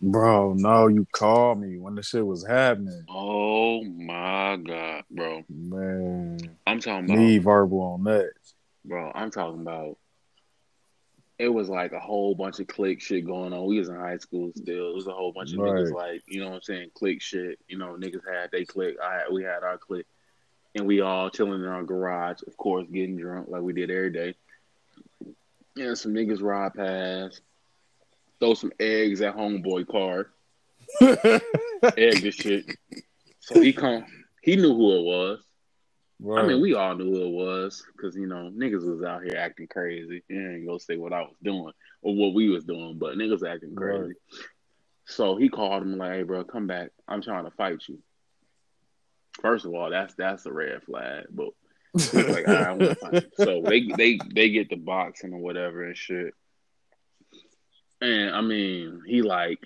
[0.00, 3.04] Bro, no, you called me when the shit was happening.
[3.08, 5.44] Oh my god, bro!
[5.48, 8.32] Man, I'm talking about, need verbal on that.
[8.84, 9.12] bro.
[9.14, 9.96] I'm talking about.
[11.42, 13.66] It was like a whole bunch of click shit going on.
[13.66, 14.90] We was in high school still.
[14.90, 17.58] It was a whole bunch of niggas like, you know what I'm saying, click shit.
[17.66, 18.94] You know, niggas had they click.
[19.02, 20.06] I had, we had our click,
[20.76, 24.12] and we all chilling in our garage, of course, getting drunk like we did every
[24.12, 24.34] day.
[25.76, 27.40] And some niggas ride past,
[28.38, 30.30] throw some eggs at homeboy car,
[31.00, 32.66] egg this shit.
[33.40, 34.04] So he come,
[34.42, 35.40] he knew who it was.
[36.36, 39.36] I mean, we all knew who it was because you know niggas was out here
[39.36, 40.22] acting crazy.
[40.30, 43.46] I ain't gonna say what I was doing or what we was doing, but niggas
[43.48, 44.02] acting crazy.
[44.02, 44.16] Right.
[45.06, 46.90] So he called him like, "Hey, bro, come back.
[47.08, 47.98] I'm trying to fight you."
[49.40, 51.24] First of all, that's that's a red flag.
[51.30, 51.48] But
[52.12, 53.30] like, all right, I want to fight you.
[53.34, 56.34] So they they they get the boxing or whatever and shit.
[58.00, 59.60] And I mean, he like,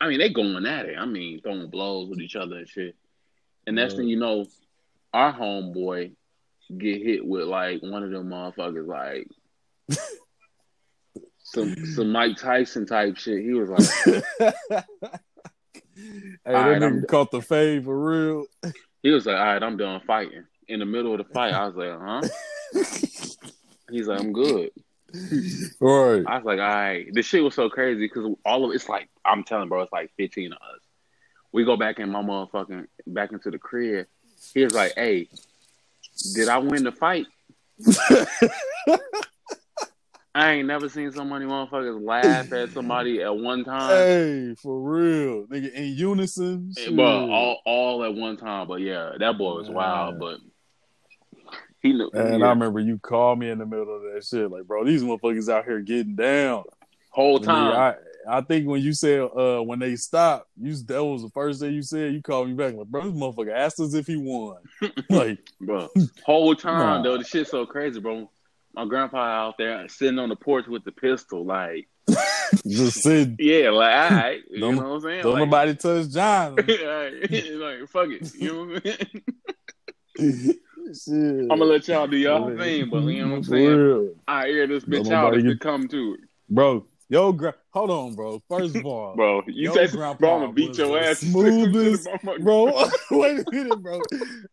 [0.00, 0.96] I mean, they going at it.
[0.98, 2.96] I mean, throwing blows with each other and shit.
[3.66, 4.00] And next Right.
[4.00, 4.46] thing you know,
[5.18, 6.12] our homeboy
[6.78, 9.26] get hit with like one of them motherfuckers like
[11.42, 13.42] some some Mike Tyson type shit.
[13.42, 14.62] He was like hey,
[16.44, 18.44] that Alright, nigga caught the fade for real.
[19.02, 20.44] he was like, all right, I'm done fighting.
[20.68, 22.20] In the middle of the fight, I was like, huh?
[23.90, 24.70] He's like, I'm good.
[25.80, 26.22] right.
[26.26, 27.06] I was like, all right.
[27.10, 30.12] This shit was so crazy because all of it's like I'm telling bro, it's like
[30.16, 30.80] 15 of us.
[31.50, 34.06] We go back in my motherfucking back into the crib.
[34.54, 35.28] He was like, hey,
[36.34, 37.26] did I win the fight?
[40.34, 43.90] I ain't never seen so many motherfuckers laugh at somebody at one time.
[43.90, 45.46] hey, for real.
[45.46, 46.72] Nigga, in unison.
[46.76, 46.94] shit.
[46.94, 48.68] But all all at one time.
[48.68, 50.20] But yeah, that boy was wild.
[50.20, 50.38] But
[51.80, 52.10] he knew.
[52.12, 52.46] And yeah.
[52.46, 54.50] I remember you called me in the middle of that shit.
[54.50, 56.64] Like, bro, these motherfuckers out here getting down.
[57.10, 57.96] whole time.
[58.28, 61.60] I, I think when you said uh when they stopped, you that was the first
[61.60, 62.12] thing you said.
[62.12, 64.56] You called me back like, bro, this motherfucker asked us if he won.
[65.10, 65.88] like, bro.
[66.24, 67.02] Whole time Nah.
[67.02, 68.30] though, the shit's so crazy, bro.
[68.74, 71.88] My grandpa out there sitting on the porch with the pistol, like,
[72.66, 75.22] just said, yeah, like, all right, you know what I'm saying?
[75.22, 76.54] don't like, nobody touch John.
[76.56, 80.54] like, fuck it, you know what I mean.
[81.50, 84.14] I'm gonna let y'all do y'all thing, but you know what I'm saying?
[84.26, 86.86] I hear this bitch out if it come to it, bro.
[87.08, 88.42] Yo, gra- hold on, bro.
[88.48, 89.42] First of all, bro.
[89.46, 91.20] You say, grandpa bro, I'm gonna beat your ass.
[91.20, 92.08] smoothest,
[92.40, 92.90] bro.
[93.12, 94.02] wait a minute, bro.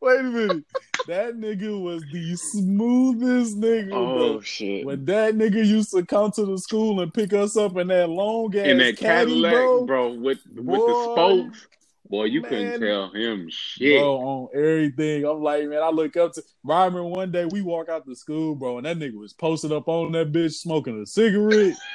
[0.01, 0.64] Wait a minute.
[1.08, 4.41] That nigga was the smoothest nigga, Oh bro.
[4.41, 4.86] shit!
[4.86, 8.10] When that nigga used to come to the school and pick us up in that
[8.10, 11.68] long ass In that Cadillac, bro, bro, with with the spokes,
[12.10, 12.49] boy, you Man.
[12.49, 13.99] couldn't tell him shit.
[13.99, 15.26] bro, on everything.
[15.26, 16.43] I'm like, man, I look up to.
[16.70, 19.72] I remember one day we walk out the school, bro, and that nigga was posted
[19.74, 21.76] up on that bitch smoking a cigarette.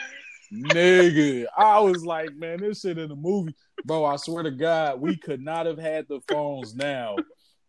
[0.52, 4.04] nigga, I was like, man, this shit in the movie, bro.
[4.04, 7.16] I swear to God, we could not have had the phones now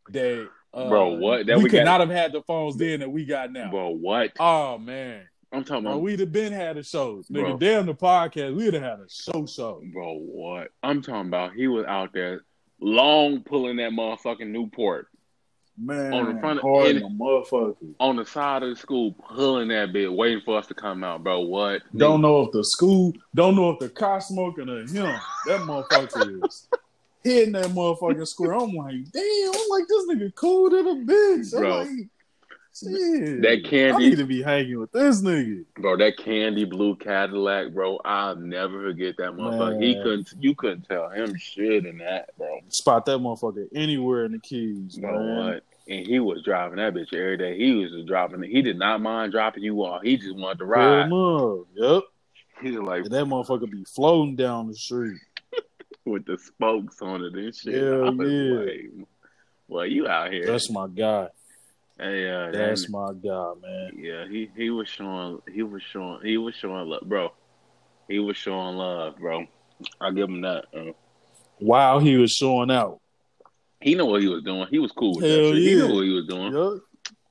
[0.09, 0.47] that.
[0.73, 1.47] Uh, Bro, what?
[1.47, 3.69] That we, we could got- not have had the phones then that we got now.
[3.69, 4.31] Bro, what?
[4.39, 7.41] Oh man, I'm talking bro, about, we'd have been had a show, nigga.
[7.41, 7.57] Bro.
[7.57, 9.81] Damn the podcast, we'd have had a show show.
[9.91, 10.69] bro, what?
[10.81, 11.55] I'm talking about.
[11.55, 12.45] He was out there
[12.79, 15.07] long pulling that motherfucking Newport
[15.83, 17.75] Man, On the front of- hard in- in the motherfucker.
[17.99, 21.23] on the side of the school, pulling that bit, waiting for us to come out,
[21.23, 21.39] bro.
[21.41, 21.81] What?
[21.95, 24.93] Don't know if the school, don't know if the car smoking or him.
[25.47, 26.67] That motherfucker is
[27.23, 28.53] hitting that motherfucking square.
[28.55, 31.53] I'm like, damn, I'm like, this nigga cool to the bitch.
[31.55, 31.77] I'm Bro.
[31.79, 31.89] like,
[32.73, 33.41] shit.
[33.41, 35.65] That candy- I need to be hanging with this nigga.
[35.75, 37.99] bro, that candy blue Cadillac, bro.
[38.05, 39.81] I'll never forget that motherfucker.
[39.83, 42.59] He couldn't, you couldn't tell him shit in that, bro.
[42.69, 45.37] Spot that motherfucker anywhere in the keys, Bro, man.
[45.53, 45.63] what?
[45.87, 47.57] And he was driving that bitch every day.
[47.57, 48.49] He was just dropping it.
[48.49, 50.03] He did not mind dropping you off.
[50.03, 51.07] He just wanted to ride.
[51.11, 51.65] him.
[51.75, 52.03] Yep.
[52.61, 55.19] He's like And that motherfucker be floating down the street.
[56.05, 57.73] with the spokes on it and shit.
[57.75, 58.59] Hell yeah.
[58.59, 59.07] like,
[59.67, 60.45] well, you out here.
[60.45, 61.27] That's my guy.
[61.99, 63.91] Hey, uh, That's that- my guy, man.
[63.97, 67.31] yeah, he he was showing he was showing he was showing love, bro.
[68.07, 69.45] He was showing love, bro.
[69.99, 70.65] I give him that.
[70.75, 70.91] Uh,
[71.59, 73.00] While he was showing out.
[73.81, 74.67] He knew what he was doing.
[74.69, 75.63] He was cool with Hell that shit.
[75.63, 76.53] He knew what he was doing.
[76.53, 76.81] Yep.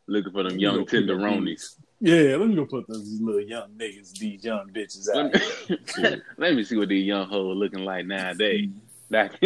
[0.06, 1.76] Looking for them young tenderonis.
[2.00, 5.32] Yeah, let me go put those little young niggas, these young bitches out.
[5.98, 8.68] Let me, let me see what these young hoes looking like nowadays.
[8.68, 8.78] Mm-hmm.
[9.10, 9.40] Back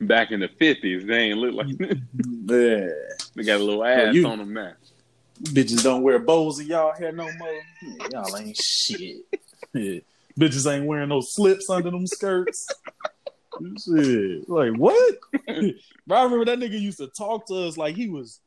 [0.00, 2.88] back in the fifties, they ain't look like Yeah.
[3.34, 4.72] they got a little ass you- on them now.
[5.42, 8.08] Bitches don't wear bows in y'all hair no more.
[8.12, 9.18] Y'all ain't shit.
[9.74, 10.00] Yeah.
[10.38, 12.66] Bitches ain't wearing no slips under them skirts.
[13.84, 14.48] Shit.
[14.48, 15.18] Like what?
[16.06, 18.40] Bro, I remember that nigga used to talk to us like he was,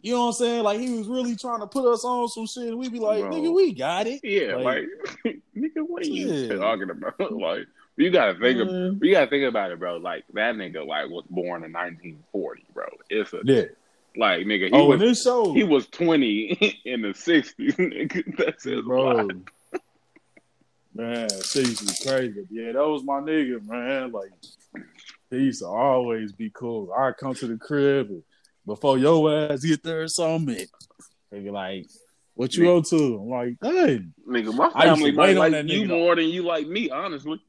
[0.00, 0.62] you know what I'm saying?
[0.62, 2.68] Like he was really trying to put us on some shit.
[2.68, 3.30] And we'd be like, Bro.
[3.32, 4.20] nigga, we got it.
[4.22, 4.84] Yeah, like,
[5.24, 7.32] Like- nigga, what are you talking about?
[7.32, 7.66] like,
[7.96, 9.96] you gotta think, of, you gotta think about it, bro.
[9.96, 12.84] Like that nigga, like was born in 1940, bro.
[13.10, 13.62] It's a Yeah.
[14.16, 14.66] like nigga.
[14.66, 17.54] He oh, was this show, he was 20 in the 60s.
[17.76, 19.02] Nigga, that's his bro.
[19.10, 19.36] life.
[20.98, 22.44] Man, to be crazy.
[22.50, 24.10] Yeah, that was my nigga, man.
[24.10, 24.30] Like,
[25.30, 26.92] he used to always be cool.
[26.92, 28.22] I come to the crib and
[28.66, 30.66] before your ass get there or something.
[31.30, 31.86] They be like,
[32.34, 35.30] "What you up to?" I'm like, "Hey, Nigga, my I used to family wait might
[35.30, 35.88] on like that you nigga.
[35.88, 37.40] more than you like me, honestly.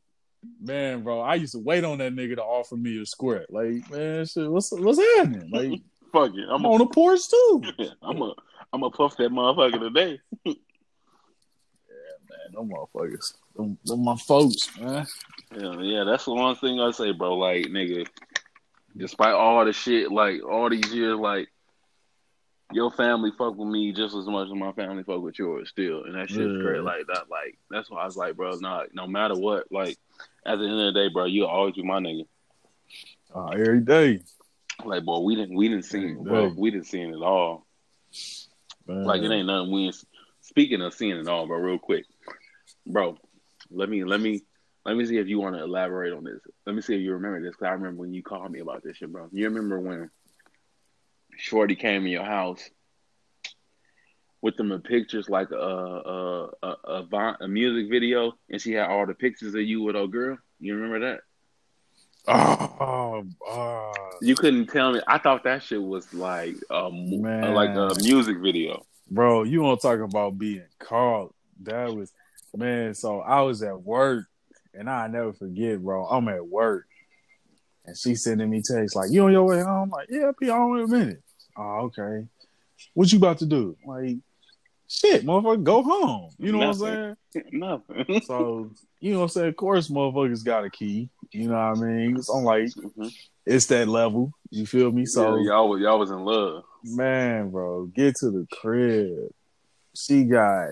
[0.62, 3.46] man, bro, I used to wait on that nigga to offer me a square.
[3.50, 5.50] Like, man, shit, what's what's happening?
[5.52, 5.82] Like,
[6.12, 7.64] Fuck it, I'm I'm on the porch too.
[8.04, 8.34] I'm a
[8.74, 10.20] I'm a puff that motherfucker today.
[12.52, 15.06] Them motherfuckers, them, them my folks, man.
[15.56, 17.36] Yeah, yeah, that's the one thing I say, bro.
[17.38, 18.08] Like, nigga,
[18.96, 21.48] despite all the shit, like all these years, like
[22.72, 26.04] your family fuck with me just as much as my family fuck with yours still,
[26.04, 26.62] and that shit's Yeah.
[26.62, 26.84] great.
[26.84, 29.98] Like that, like that's why I was like, bro, nah, no matter what, like
[30.46, 32.26] at the end of the day, bro, you'll always be my nigga.
[33.34, 34.22] Uh, every day,
[34.84, 36.48] Like, boy, we didn't, we didn't see it, bro.
[36.56, 37.66] We didn't see it at all.
[38.88, 39.04] man.
[39.04, 39.72] Like, it ain't nothing.
[39.72, 40.04] We ain't,
[40.42, 42.06] speaking of seeing it all, bro, real quick,
[42.90, 43.18] bro.
[43.72, 44.42] Let me, let me,
[44.86, 46.40] let me see if you want to elaborate on this.
[46.66, 48.84] Let me see if you remember this, because I remember when you called me about
[48.84, 49.30] this shit, bro.
[49.32, 50.10] You remember when
[51.38, 52.68] Shorty came in your house
[54.42, 55.60] with them the pictures like uh, uh,
[56.06, 59.54] uh, a a a, a, vi- a music video, and she had all the pictures
[59.54, 60.38] of you with old girl.
[60.60, 61.20] You remember that?
[62.82, 65.02] Oh, oh, You couldn't tell me.
[65.08, 67.54] I thought that shit was like um Man.
[67.54, 68.86] like a music video.
[69.10, 71.34] bro, you want to talk about being called?
[71.64, 72.14] That was
[72.56, 72.94] man.
[72.94, 74.26] So I was at work,
[74.74, 76.06] and I never forget, bro.
[76.06, 76.86] I'm at work,
[77.86, 80.34] and she sending me texts like, "You on your way home?" I'm like, "Yeah, I'll
[80.40, 81.24] be on in a minute."
[81.58, 82.28] Oh, okay.
[82.94, 83.76] What you about to do?
[83.86, 84.18] Like,
[84.88, 86.32] shit, motherfucker, go home.
[86.38, 87.16] You know what I'm saying?
[87.52, 88.22] Nothing.
[88.22, 89.48] So you know what I'm saying?
[89.50, 91.10] Of course, motherfuckers got a key.
[91.32, 92.22] You know what I mean?
[92.22, 93.14] So I'm like, Mhm.
[93.46, 94.32] it's that level.
[94.50, 95.06] You feel me?
[95.06, 96.64] So yeah, y'all was y'all was in love.
[96.84, 99.30] Man, bro, get to the crib.
[99.96, 100.70] She got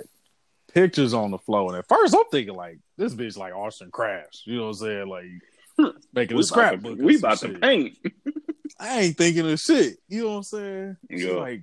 [0.81, 1.69] pictures on the floor.
[1.71, 4.43] And at first, I'm thinking, like, this bitch like arts and crafts.
[4.45, 5.07] You know what I'm saying?
[5.07, 6.97] Like, making We a about scrapbook.
[6.97, 7.97] to, we about to paint.
[8.79, 9.97] I ain't thinking of shit.
[10.07, 10.97] You know what I'm saying?
[11.09, 11.33] She Yeah.
[11.33, 11.61] like,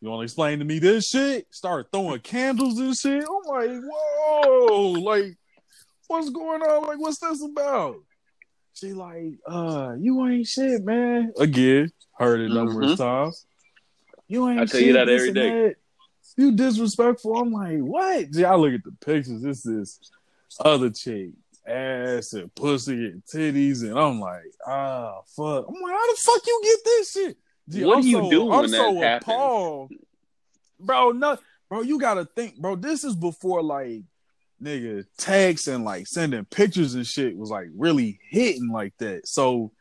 [0.00, 1.46] you want to explain to me this shit?
[1.50, 3.24] Start throwing candles and shit.
[3.24, 5.36] I'm like, whoa, like,
[6.06, 6.86] what's going on?
[6.86, 7.96] Like, what's this about?
[8.74, 11.32] She like, uh, you ain't shit, man.
[11.38, 13.46] Again, heard it numerous times.
[14.28, 15.50] You ain't I tell shit, you that every day.
[15.50, 15.74] that.
[16.36, 17.36] You disrespectful.
[17.36, 18.26] I'm like, what?
[18.36, 19.42] I look at the pictures.
[19.42, 20.00] This is
[20.60, 21.30] other chick,
[21.66, 25.66] ass and pussy and titties, and I'm like, ah, fuck.
[25.68, 27.36] I'm like, how the fuck you get this shit?
[27.86, 29.22] What I'm do you so- do I'm when that so happens?
[29.34, 29.92] appalled.
[30.80, 32.76] Bro, no, bro, you gotta think, bro.
[32.76, 34.02] This is before like
[34.62, 39.26] nigga texts and like sending pictures and shit was like really hitting like that.
[39.28, 39.72] So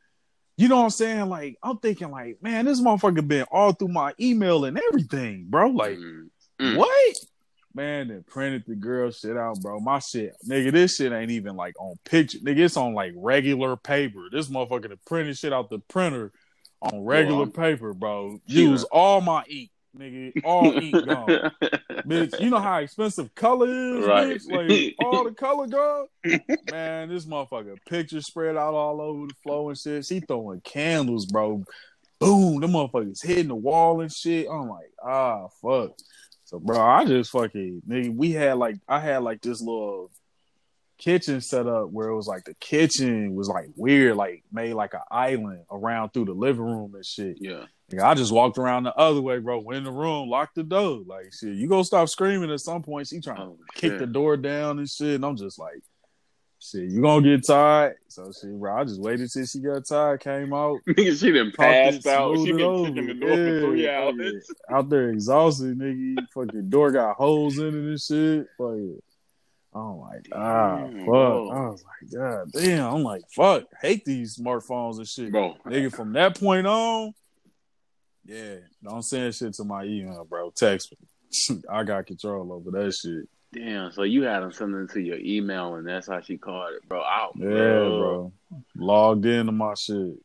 [0.56, 1.30] you know what I'm saying?
[1.30, 5.70] Like, I'm thinking, like, man, this motherfucker been all through my email and everything, bro.
[5.70, 6.30] Like, Mm.
[6.64, 6.78] Mm.
[6.78, 7.16] what?
[7.76, 9.80] Man, they printed the girl shit out, bro.
[9.80, 12.38] My shit, nigga, this shit ain't even like on picture.
[12.38, 14.28] Nigga, it's on like regular paper.
[14.32, 16.32] This motherfucker that printed shit out the printer
[16.82, 18.40] on regular paper, bro.
[18.46, 20.34] Use all my ink, nigga.
[20.44, 21.52] All ink gone.
[22.06, 24.38] bitch, you know how expensive color is, Right.
[24.38, 24.52] bitch?
[24.52, 26.06] Like all the color gone.
[26.70, 30.06] Man, this motherfucker picture spread out all over the floor and shit.
[30.06, 31.64] She throwing candles, bro.
[32.20, 34.48] Boom, the motherfuckers hitting the wall and shit.
[34.48, 35.92] I'm like, ah, fuck.
[36.54, 38.16] So, bro, I just fucking nigga.
[38.16, 40.12] We had like, I had like this little
[41.00, 44.94] kitchen set up where it was like the kitchen was like weird, like made like
[44.94, 47.38] an island around through the living room and shit.
[47.42, 47.66] yeah.
[47.92, 49.60] Nigga, I just walked around the other way, bro.
[49.62, 51.02] Went in the room, locked the door.
[51.08, 53.08] Like, shit, you gonna stop screaming at some point.
[53.08, 54.00] She trying to Oh, kick shit.
[54.00, 55.16] the door down and shit.
[55.16, 55.82] And I'm just like,
[56.64, 57.98] shit, you gonna get tired.
[58.08, 61.52] So, shit, bro, I just waited till she got tired, came out, Nigga, she done
[61.58, 62.38] passed out.
[62.38, 64.16] She been kicking the door for three Yeah, hours.
[64.20, 64.76] yeah.
[64.78, 66.26] Out there exhausted, nigga.
[66.34, 68.48] Fucking door got holes in it and shit.
[68.58, 69.04] Fuck it.
[69.76, 71.06] I'm like, ah, Damn, fuck.
[71.06, 71.50] bro.
[71.50, 72.94] I was like, God damn.
[72.94, 73.64] I'm like, fuck.
[73.82, 75.32] Hate these smartphones and shit.
[75.32, 77.12] Bro, Nigga, from that point on,
[78.24, 80.52] Yeah, don't send shit to my email, bro.
[80.56, 80.94] Text
[81.50, 81.62] me.
[81.72, 83.28] I got control over that shit.
[83.54, 86.74] Damn, so you had them send it to your email, and that's how she called
[86.74, 87.02] it, bro.
[87.02, 88.34] I, Yeah, bro.
[88.76, 90.16] Logged into my shit.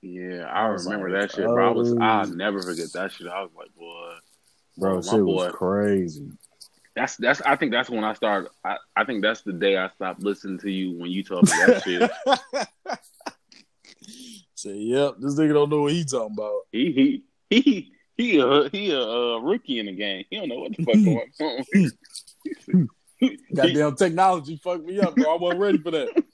[0.00, 1.68] Yeah, I I remember like, that shit, bro.
[1.68, 1.94] I was.
[2.00, 3.28] I'll never forget that shit.
[3.28, 4.12] I was like, boy,
[4.78, 5.24] Bro, my shit boy.
[5.24, 6.30] was crazy.
[6.96, 7.42] That's that's.
[7.42, 8.50] I think that's when I started.
[8.64, 11.50] I, I think that's the day I stopped listening to you when you told me
[11.50, 12.10] that shit.
[14.54, 16.62] Say, yep, this nigga don't know what he talking about.
[16.72, 20.24] He he he he a he a uh, rookie in the game.
[20.30, 21.90] He don't know what the fuck going on.
[23.54, 25.34] Goddamn technology fucked me up, bro.
[25.34, 26.24] I wasn't ready for that.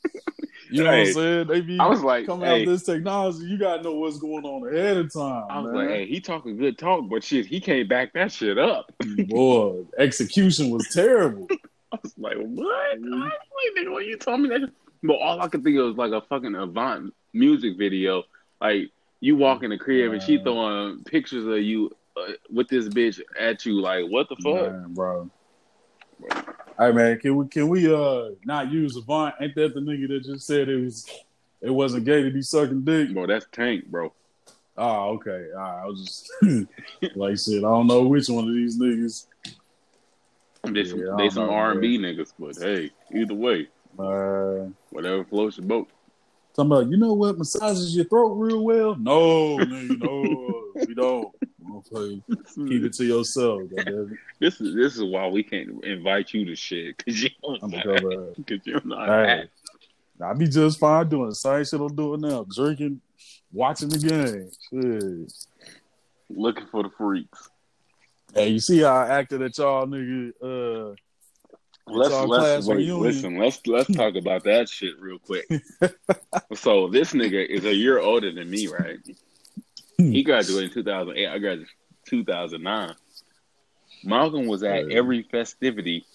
[0.70, 1.46] You know what I'm saying?
[1.46, 3.46] They be I was like, coming hey, out with this technology.
[3.46, 5.44] You gotta know what's going on ahead of time.
[5.48, 5.74] I was man.
[5.74, 8.92] like, hey, he talking good talk, but shit, he can't back that shit up.
[9.28, 11.46] boy, execution was terrible.
[11.92, 12.92] I was like, what?
[12.92, 14.70] I was like, nigga, you told me that,
[15.02, 18.24] but all I could think of was like a fucking Avant music video,
[18.60, 18.90] like
[19.20, 23.20] you walk in the crib and she throwing pictures of you uh, with this bitch
[23.40, 24.70] at you, like what the fuck?
[24.70, 25.30] Man, bro.
[26.78, 29.34] Hey man, can we can we uh not use Avant?
[29.40, 31.06] Ain't that the nigga that just said it was
[31.60, 33.12] it wasn't gay to be sucking dick?
[33.12, 34.12] Bro, that's Tank, bro.
[34.76, 35.48] Oh, okay.
[35.56, 35.82] All right.
[35.82, 36.68] I was just
[37.16, 37.64] like shit.
[37.64, 39.26] I don't know which one of these niggas.
[40.64, 45.24] They some, Yeah, they some R and B niggas, but hey, either way, Uh, whatever
[45.24, 45.88] floats your boat.
[46.54, 48.94] talking about, you know what massages your throat real well?
[48.96, 51.28] No, nigga, no, we don't.
[51.92, 52.22] Okay,
[52.54, 53.62] keep it to yourself.
[54.40, 57.70] This is this is why we can't invite you to shit because you don't I'm
[57.70, 58.36] know gonna go back.
[58.36, 59.44] because you don't know how to Hey.
[60.24, 63.00] I be just fine doing the same shit I'm doing now, drinking,
[63.52, 64.50] watching the game.
[64.70, 65.32] Shit.
[66.28, 67.50] looking for the freaks.
[68.34, 70.32] Hey, you see how I acted at y'all, nigga?
[70.42, 70.94] Uh,
[71.90, 72.76] Let's let's wait.
[72.76, 73.00] reunion.
[73.02, 75.46] Listen, let's let's talk about that shit real quick.
[76.54, 78.98] so this nigga is a year older than me, right?
[79.98, 81.26] He graduated in 2008.
[81.28, 81.68] I graduated
[82.06, 82.94] 2009.
[84.04, 86.06] Malcolm was at every festivity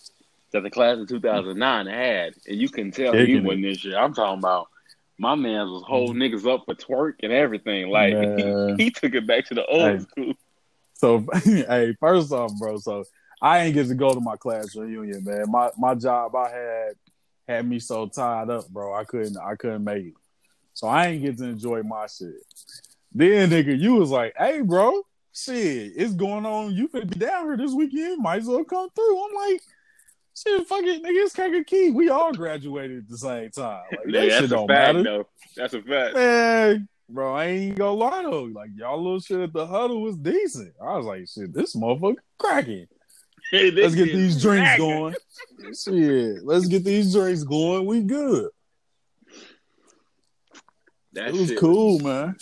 [0.52, 3.96] that the class of 2009 had, and you can tell he wasn't this shit.
[3.96, 4.70] I'm talking about
[5.18, 6.36] my man was holding mm-hmm.
[6.36, 7.90] niggas up for twerk and everything.
[7.90, 8.78] Like Man.
[8.80, 10.00] he, took it back to the old Hey.
[10.00, 10.34] school.
[10.94, 13.04] So, hey, first off, bro, so
[13.42, 15.46] I ain't get to go to my class reunion, man.
[15.50, 16.94] My my job I had
[17.48, 18.94] had me so tied up, bro.
[18.94, 20.14] I couldn't I couldn't make it.
[20.74, 22.36] So I ain't get to enjoy my shit.
[23.14, 25.02] Then, nigga, you was like, "Hey, bro,
[25.34, 26.74] shit, it's going on.
[26.74, 28.22] You finna be down here this weekend.
[28.22, 29.62] Might as well come through." I'm like,
[30.36, 31.92] "Shit, fuck it, nigga, it's Kankakee.
[31.92, 33.84] We all graduated at the same time.
[33.92, 35.28] Like, Yeah, that that's shit a don't fact, matter." though.
[35.56, 36.16] That's a fact.
[36.16, 38.44] Man, bro, I ain't gonna lie though.
[38.44, 40.74] Like y'all little shit at the huddle was decent.
[40.82, 42.88] I was like, shit, this motherfucker cracking.
[43.52, 45.14] Hey, Let's get these drinks going.
[45.86, 47.86] shit, let's get these drinks going.
[47.86, 48.50] We good.
[51.12, 52.36] That it was cool, man.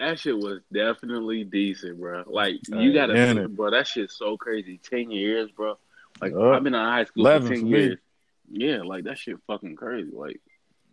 [0.00, 2.24] That shit was definitely decent, bro.
[2.26, 3.54] Like you gotta, it?
[3.54, 3.70] bro.
[3.70, 4.80] That shit's so crazy.
[4.82, 5.78] Ten years, bro.
[6.20, 6.34] Like.
[6.34, 7.98] I've been in high school for ten for years.
[8.50, 10.10] Yeah, like that shit fucking crazy.
[10.12, 10.40] Like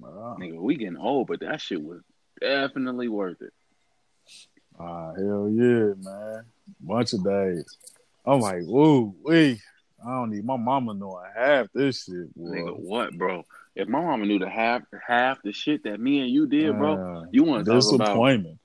[0.04, 2.02] Ah, nigga, we getting old, but that shit was
[2.40, 3.54] definitely worth it.
[4.80, 6.44] ah, hell yeah, man.
[6.80, 7.78] Bunch of days.
[8.26, 9.60] I'm like, woo, wee.
[10.06, 13.46] I don't need my mama knowing half this shit, Nigga, what, bro?
[13.76, 16.98] If my mama knew the half half the shit that me and you did, bro,
[16.98, 18.60] Man, you want to talk about disappointment.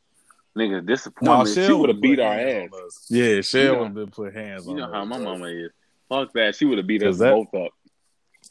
[0.57, 3.07] Nigga No, she would have beat our ass.
[3.09, 5.19] Yeah, Shell You know- would have been put hands You on know us, how my
[5.19, 5.71] mama is.
[6.09, 6.55] Fuck that.
[6.55, 7.73] She would have beat us that- both up.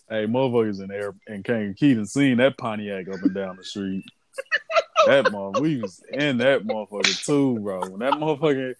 [0.09, 4.03] Hey, motherfuckers in there and King Keaton seen that Pontiac up and down the street.
[5.07, 7.81] that mother, we was in that motherfucker too, bro.
[7.89, 8.73] When that motherfucker,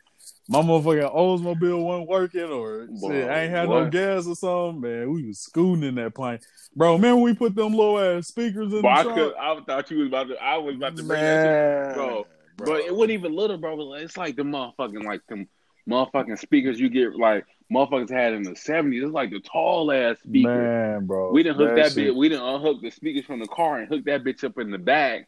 [0.50, 4.82] my motherfucking Oldsmobile wasn't working or Boy, shit, I ain't had no gas or something,
[4.82, 5.12] man.
[5.14, 6.40] We was scooting in that plane,
[6.76, 6.94] bro.
[6.96, 9.34] Remember we put them low ass speakers in But I the could.
[9.36, 10.36] I thought you was about to.
[10.44, 11.98] I was about to bring that shit.
[11.98, 12.24] Man,
[12.66, 12.74] bro.
[12.76, 13.94] But it wasn't even little, bro.
[13.96, 15.48] It's like the motherfucking like them
[15.90, 19.04] motherfucking speakers you get like motherfuckers had in the seventies.
[19.04, 20.50] It's like the tall ass speaker.
[20.50, 21.32] man, bro.
[21.32, 22.16] we didn't hook that, shit- bitch.
[22.16, 24.78] We didn't unhook the speakers from the car and hook that bitch up in the
[24.78, 25.28] back.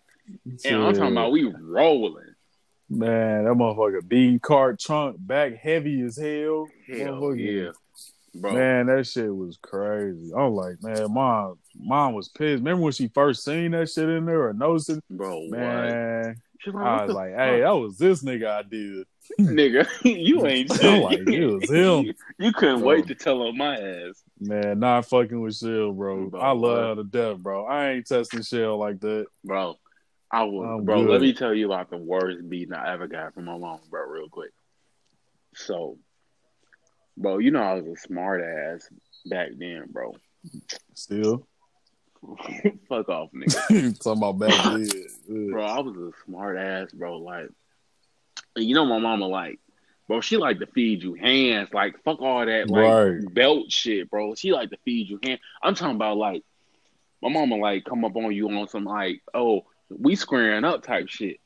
[0.65, 2.35] And I'm talking about we rolling.
[2.89, 6.67] man, that motherfucker bean cart trunk back heavy as hell.
[6.87, 7.69] Hell yeah,
[8.35, 8.53] bro.
[8.53, 10.31] Man, that shit was crazy.
[10.33, 12.59] I'm like, man, mom, mom was pissed.
[12.59, 15.03] Remember when she first seen that shit in there or noticed it?
[15.09, 16.35] Bro, what?
[16.65, 19.05] Man, She's like, I was the like, hey, that was this nigga I did."
[19.39, 21.01] nigga, you ain't I'm shit.
[21.01, 22.05] like, it was him.
[22.05, 22.89] You, you couldn't Bro.
[22.89, 24.23] wait to tell on my ass.
[24.39, 26.29] Man, not fucking with Shell, bro.
[26.29, 26.77] Bro, I love what?
[26.77, 27.65] her to death, bro.
[27.65, 29.25] I ain't testing Shell like that.
[29.43, 29.75] Bro,
[30.31, 31.03] I was, I'm bro.
[31.03, 31.11] good.
[31.11, 34.07] Let me tell you about the worst beating I ever got from my mom, bro.
[34.07, 34.51] Real quick.
[35.55, 35.97] So,
[37.17, 38.87] bro, you know I was a smart ass
[39.25, 40.15] back then, bro.
[40.93, 41.47] Still.
[42.89, 43.99] Fuck off, nigga.
[44.03, 44.63] Talking about back
[45.27, 45.49] then.
[45.51, 47.17] Bro, I was a smart ass, bro.
[47.17, 47.49] Like,
[48.55, 49.59] you know my mama like,
[50.07, 51.69] bro, she like to feed you hands.
[51.73, 52.83] Like fuck all that like
[53.21, 53.33] Right.
[53.33, 54.35] belt shit, bro.
[54.35, 55.39] She like to feed you hands.
[55.61, 56.43] I'm talking about like
[57.21, 61.09] my mama like come up on you on some like, oh, we squaring up type
[61.09, 61.37] shit.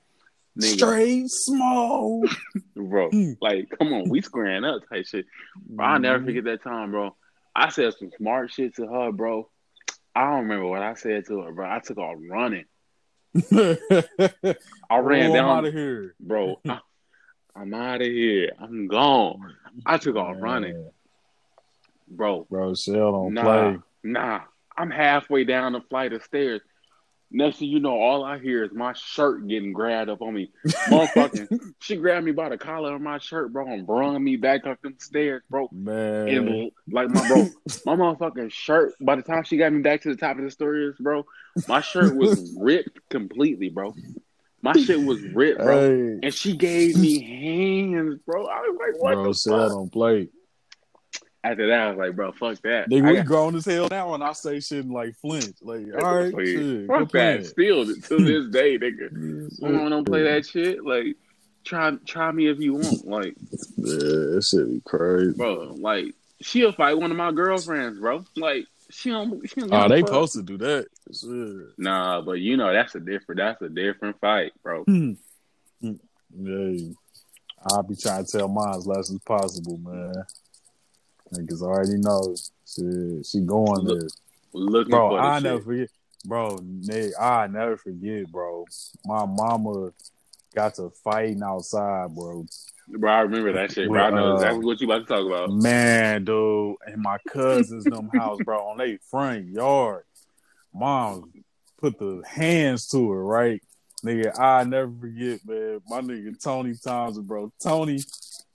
[0.59, 2.23] Nigga, Straight small.
[2.75, 3.11] bro.
[3.11, 3.38] Mm.
[3.41, 5.25] Like, come on, we squaring up type shit.
[5.69, 6.25] Bro, I'll never Mhm.
[6.25, 7.15] forget that time, bro.
[7.55, 9.49] I said some smart shit to her, bro.
[10.18, 11.70] I don't remember what I said to her, bro.
[11.70, 12.65] I took off running.
[13.51, 16.15] I ran oh, down, I'm out of here.
[16.20, 16.59] bro.
[16.68, 16.80] I,
[17.55, 18.51] I'm out of here.
[18.59, 19.53] I'm gone.
[19.86, 20.89] I took off running,
[22.07, 22.47] bro.
[22.49, 23.80] Bro, Shell don't Nah, play.
[24.03, 24.39] nah.
[24.76, 26.61] I'm halfway down the flight of stairs.
[27.30, 30.49] Next thing you know, all I hear is my shirt getting grabbed up on me.
[30.65, 34.65] Motherfucking, she grabbed me by the collar of my shirt, bro, and brung me back
[34.65, 35.67] up them stairs, bro.
[35.73, 36.28] Man.
[36.30, 37.49] And like my bro,
[37.86, 38.93] my motherfucking shirt.
[39.01, 41.25] By the time she got me back to the top of the stairs, bro,
[41.67, 43.93] my shirt was ripped completely, bro.
[44.61, 45.80] My shit was ripped, bro.
[45.80, 48.45] Hey, And she gave me hands, bro.
[48.47, 49.69] I was like, what bro, the fuck?
[49.69, 50.30] don't play.
[51.52, 52.89] After that, I was like, bro, fuck that.
[52.89, 55.56] Nigga, we got- grown as hell now, and I say shit like flinch.
[55.62, 57.45] Like, all right, shit, Fuck that.
[57.45, 59.64] Still to this day, nigga.
[59.64, 60.84] I don't play that shit.
[60.84, 61.16] Like,
[61.64, 63.06] try try me if you want.
[63.08, 63.36] Like,
[63.78, 63.95] Yeah,
[64.36, 65.34] that shit be crazy.
[65.38, 68.24] bro, like she'll fight one of my girlfriends, bro.
[68.36, 69.48] Like, she don't.
[69.50, 70.08] She don't Oh, they fuck.
[70.10, 70.88] supposed to do that.
[71.14, 71.78] Shit.
[71.78, 73.39] Nah, but you know that's a different.
[73.39, 74.84] That's a different fight, bro.
[74.84, 75.12] Hmm.
[75.82, 75.93] Hmm.
[76.38, 76.89] Yeah,
[77.72, 80.14] I'll be trying to tell mine as less as possible, man.
[81.34, 82.36] Niggas already know.
[82.65, 84.09] Shit, she going Look, there.
[84.53, 85.43] Looking Bro, for I shit.
[85.43, 85.89] never forget.
[86.25, 88.65] Bro, Nick, I never forget, bro.
[89.05, 89.91] My mama
[90.53, 92.45] got to fighting outside, bro.
[92.89, 93.88] Bro, I remember that shit.
[93.88, 95.51] Bro, I know Uh, exactly what you about to talk about.
[95.51, 100.03] Man, dude, and my cousins them house, bro, on their front yard.
[100.73, 101.32] Mom
[101.78, 103.61] put the hands to her, right?
[104.05, 105.82] Nigga, I never forget, man.
[105.88, 107.51] My nigga Tony Thompson, bro.
[107.61, 107.99] Tony,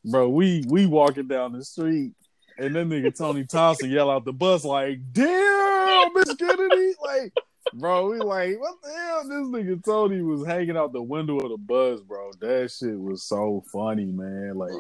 [0.05, 2.13] bro, we we walking down the street,
[2.59, 7.33] and then nigga Tony Thompson yell out the bus like, "Damn, Miss Kennedy!" Like,
[7.75, 9.23] bro, we like, what the hell?
[9.25, 12.31] This nigga Tony was hanging out the window of the bus, bro.
[12.41, 14.57] That shit was so funny, man.
[14.57, 14.73] Like,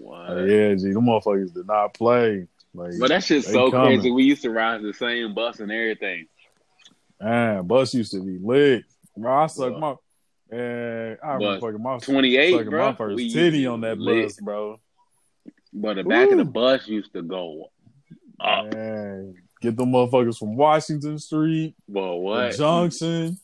[0.00, 0.30] what?
[0.30, 2.46] uh, yeah, G, them motherfuckers did not play.
[2.74, 3.98] Like, But that shit's so coming.
[3.98, 4.10] crazy.
[4.10, 6.26] We used to ride the same bus and everything.
[7.20, 8.84] man, bus used to be lit.
[9.16, 9.80] Bro, I sucked Bro.
[9.80, 12.90] my, man, I remember fucking my, 28, bro.
[12.90, 14.26] my first we titty on that lit.
[14.26, 14.80] bus, bro.
[15.72, 17.70] But the back of the bus used to go
[18.40, 18.74] up.
[18.74, 22.56] Man, get the motherfuckers from Washington Street, Well, what?
[22.56, 23.38] Junction.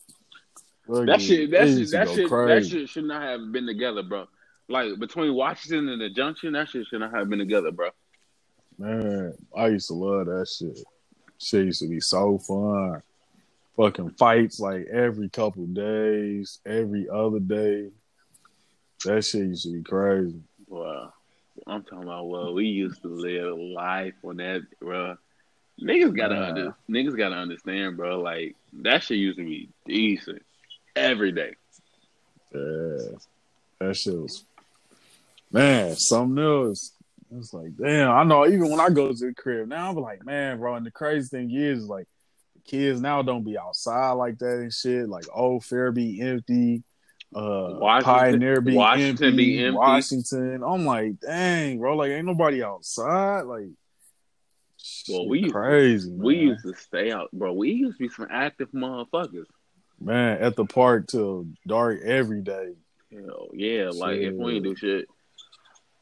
[0.89, 4.27] That shit, that shit, that shit, that shit should not have been together, bro.
[4.69, 7.91] Like between Washington and the Junction, that shit should not have been together, bro.
[8.79, 10.79] Man, I used to love that shit.
[11.39, 13.03] Shit used to be so fun.
[13.77, 17.91] Fucking fights like every couple days, every other day.
[19.05, 20.41] That shit used to be crazy.
[20.67, 21.13] Well,
[21.67, 25.17] I'm talking about well, we used to live life on that, bro.
[25.83, 28.21] Niggas gotta under, niggas gotta understand, bro.
[28.21, 30.43] Like that shit used to be decent
[30.95, 31.55] every day.
[32.55, 33.19] Yeah,
[33.81, 34.45] that shit was
[35.51, 36.93] man, something else.
[37.37, 38.47] It's like, damn, I know.
[38.47, 40.77] Even when I go to the crib now, I'm like, man, bro.
[40.77, 42.07] And the crazy thing is, like,
[42.55, 45.09] the kids now don't be outside like that and shit.
[45.09, 46.85] Like, old Fair be empty,
[47.35, 49.77] uh, Washington- Pioneer be Washington empty, be empty.
[49.77, 50.63] Washington.
[50.65, 51.97] I'm like, dang, bro.
[51.97, 53.43] Like, ain't nobody outside.
[53.43, 53.69] Like,
[55.09, 56.11] Well, we crazy.
[56.13, 57.53] We used to stay out, bro.
[57.53, 59.47] We used to be some active motherfuckers.
[60.01, 62.75] man at the park till dark every day.
[63.13, 65.07] Hell yeah, like if we ain't do shit,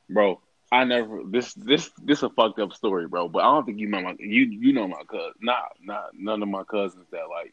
[0.09, 0.41] bro.
[0.73, 3.29] I never this this this a fucked up story, bro.
[3.29, 5.33] But I don't think you know my you you know my cousin.
[5.41, 7.53] Nah, not none of my cousins that like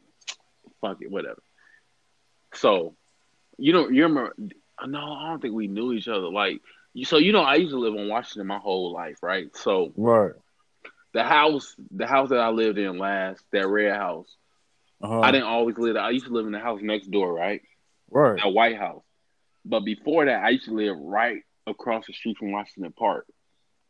[0.80, 1.42] fuck it, whatever.
[2.56, 2.96] So
[3.62, 4.36] you know you remember?
[4.86, 6.28] No, I don't think we knew each other.
[6.30, 6.62] Like
[6.93, 9.55] you, so you know I used to live in Washington my whole life, right?
[9.55, 10.32] So Right.
[11.14, 14.36] the house the house that I lived in last, that red house,
[15.01, 15.20] Uh-huh.
[15.22, 15.93] I didn't always live.
[15.95, 16.03] there.
[16.03, 17.62] I used to live in the house next door, right?
[18.09, 18.38] Right.
[18.41, 19.03] that White House.
[19.64, 23.26] But before that, I used to live right across the street from Washington Park,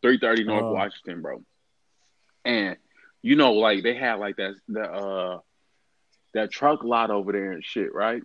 [0.02, 0.74] three thirty North Oh.
[0.74, 1.44] Washington, bro.
[2.46, 2.76] And
[3.22, 5.40] you know, like they had like that the uh
[6.34, 8.24] that truck lot over there and shit, right?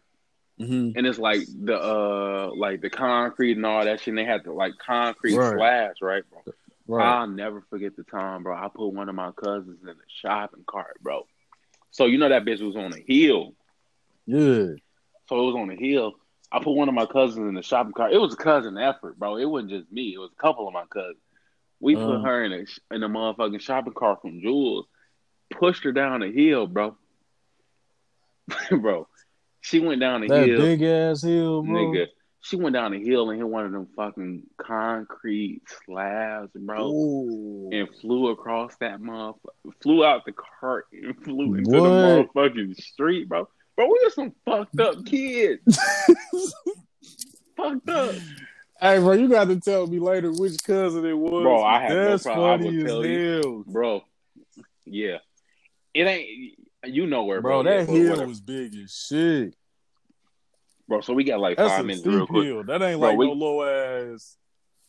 [0.60, 0.96] Mm-hmm.
[0.96, 4.08] And it's like the uh like the concrete and all that shit.
[4.08, 5.54] And they had the like concrete Right.
[5.54, 6.54] slabs, right, bro?
[6.88, 7.04] Right.
[7.04, 8.56] I'll never forget the time, bro.
[8.56, 11.26] I put one of my cousins in the shopping cart, bro.
[11.90, 13.54] So you know that bitch was on a hill.
[14.26, 14.74] yeah.
[15.28, 16.14] So it was on a hill.
[16.52, 18.12] I put one of my cousins in the shopping cart.
[18.12, 19.36] It was a cousin effort, bro.
[19.36, 20.14] It wasn't just me.
[20.14, 21.16] It was a couple of my cousins.
[21.80, 22.20] We put Uh.
[22.22, 24.86] her in a in a motherfucking shopping cart from Jewel's,
[25.50, 26.96] pushed her down the hill, bro.
[28.70, 29.08] bro,
[29.66, 31.74] she went down the That hill, big ass hill, bro.
[31.74, 32.06] nigga.
[32.40, 37.70] She went down the hill and hit one of them fucking concrete slabs, bro, Ooh.
[37.72, 39.34] and flew across that motherfucker,
[39.82, 41.88] flew out the cart and flew into What?
[41.88, 41.88] the
[42.48, 43.48] motherfucking street, bro.
[43.74, 45.60] Bro, we are some fucked up kids.
[47.56, 48.14] fucked up.
[48.80, 51.42] Hey, bro, you got to tell me later which cousin it was.
[51.42, 52.44] Bro, I have no That's problem.
[52.46, 53.64] I funny will tell as you.
[53.66, 54.04] Bro.
[54.84, 55.18] Yeah.
[55.94, 56.58] It ain't
[56.88, 58.28] you know where Bro, bro, that hill whatever.
[58.28, 59.54] was big as shit.
[60.88, 62.44] Bro, so we got like That's five a minutes steep real quick.
[62.46, 62.62] hill.
[62.64, 63.62] That ain't Bro, like we- no low
[64.12, 64.36] ass.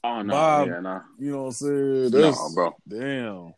[0.03, 0.67] Oh no, Bob.
[0.67, 1.01] yeah, no.
[1.17, 2.11] You know what I'm saying?
[2.11, 2.75] No, bro.
[2.87, 3.53] Damn.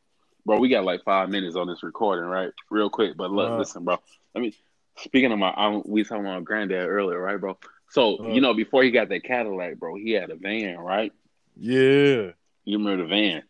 [0.45, 2.49] Bro, we got like five minutes on this recording, right?
[2.71, 3.17] Real quick.
[3.17, 3.57] But look, Uh.
[3.57, 3.97] listen, bro.
[4.33, 4.53] Let me
[4.97, 7.57] speaking of my I, we talking about granddad earlier, right, bro?
[7.91, 11.11] So, you know, before he got that Cadillac, bro, he had a van, right?
[11.57, 12.31] Yeah.
[12.63, 13.43] You remember the van?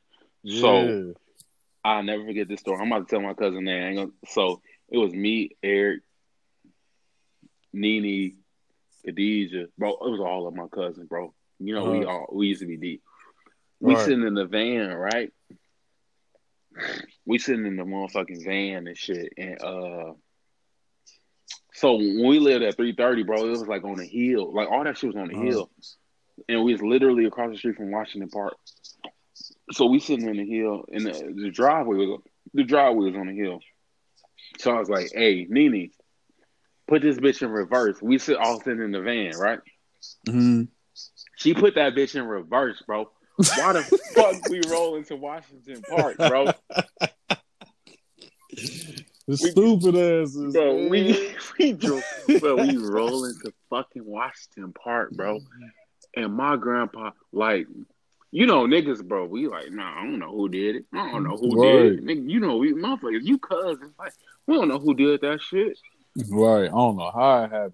[0.44, 0.62] Yeah.
[0.62, 1.14] So-
[1.86, 2.80] I'll never forget this story.
[2.82, 3.72] I'm about to tell my cousin that.
[3.72, 4.62] Ain't so
[4.92, 6.02] it was me, Eric,
[7.74, 8.38] Nene,
[9.06, 9.92] Khadijah, bro.
[9.92, 11.34] It was all of my cousins, bro.
[11.60, 12.12] You know, we Uh-huh.
[12.12, 13.04] all we used to be deep.
[13.80, 14.04] We Right.
[14.04, 15.32] sitting in the van, right?
[17.26, 20.14] We sitting in the motherfucking van and shit, and uh,
[21.74, 24.84] so when we lived at 330, bro, it was like on the hill, like all
[24.84, 25.44] that shit was on the Uh-huh.
[25.44, 25.70] hill,
[26.48, 28.56] and we was literally across the street from Washington Park.
[29.72, 32.22] So we sitting in the hill, and the, the driveway was
[32.54, 33.60] the driveway was on the hill.
[34.58, 35.92] So I was like, "Hey, Nene,
[36.88, 39.60] put this bitch in reverse." We sit all sitting in the van, right?
[40.28, 40.68] Mhm.
[41.38, 43.10] She put that bitch in reverse, bro.
[43.38, 43.84] Why the
[44.16, 46.48] fuck we rolling to Washington Park, bro?
[49.28, 50.54] The stupid asses.
[50.54, 50.90] Bro, man.
[50.90, 52.04] we we drove,
[52.40, 55.40] bro, we rolling to fucking Washington Park, bro.
[56.16, 57.68] And my grandpa, like,
[58.32, 60.86] you know, niggas, bro, we like, nah, I don't know who did it.
[60.94, 62.06] I don't know who did it.
[62.06, 64.14] Nigga, you know, we motherfuckers, you cousins, like,
[64.46, 65.78] we don't know who did that shit.
[66.30, 66.66] Right.
[66.66, 67.74] I don't know how it happened.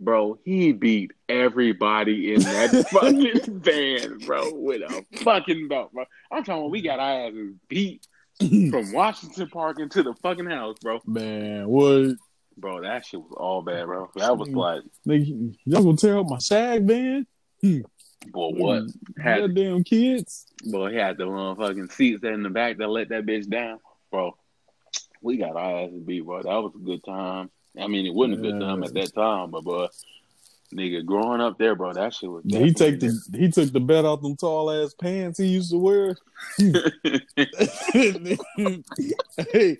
[0.00, 6.04] Bro, he beat everybody in that fucking van, bro, with a fucking belt, bro.
[6.30, 8.06] I'm talking about we got our asses beat
[8.38, 11.00] from Washington Park into the fucking house, bro.
[11.04, 12.16] Man, what?
[12.56, 14.08] Bro, that shit was all bad, bro.
[14.16, 17.26] That was like, Nigga, y'all gonna tear up my shag, man?
[17.60, 17.80] Hmm.
[18.26, 18.84] Boy, what?
[19.18, 20.46] Had Goddamn kids.
[20.64, 23.78] Boy, he had the motherfucking seats in the back that let that bitch down,
[24.10, 24.36] bro.
[25.20, 26.42] We got our asses beat, bro.
[26.42, 27.50] That was a good time.
[27.80, 29.88] I mean, it wasn't a good time at that time, but bro,
[30.74, 32.44] nigga, growing up there, bro, that shit was.
[32.44, 35.78] He take the he took the bet off them tall ass pants he used to
[35.78, 36.16] wear.
[39.52, 39.76] hey.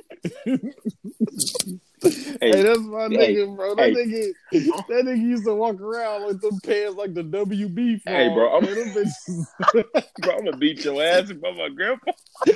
[2.41, 3.75] Hey, that's my hey, nigga, bro.
[3.75, 3.95] That hey.
[3.95, 4.33] nigga,
[4.89, 8.01] that nigga used to walk around with them pants like the WB.
[8.07, 9.47] Hey, bro, I'm- Man, them bitches-
[10.23, 12.13] bro, I'm gonna beat your ass bro, my grandpa.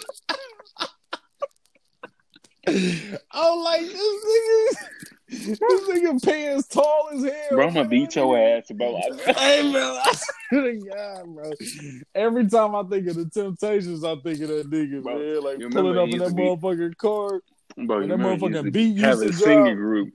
[2.68, 7.32] I'm like this nigga, this nigga pants tall as hell.
[7.51, 9.01] Bro, I'm gonna beat your ass, bro.
[9.26, 11.51] Hey, bro, I swear to God, bro.
[12.14, 15.43] Every time I think of the Temptations, I think of that nigga, Bro, man.
[15.43, 17.40] Like pulling up in that to be- motherfucking car.
[17.76, 20.12] Bro, you that he motherfucking used to have a singing group,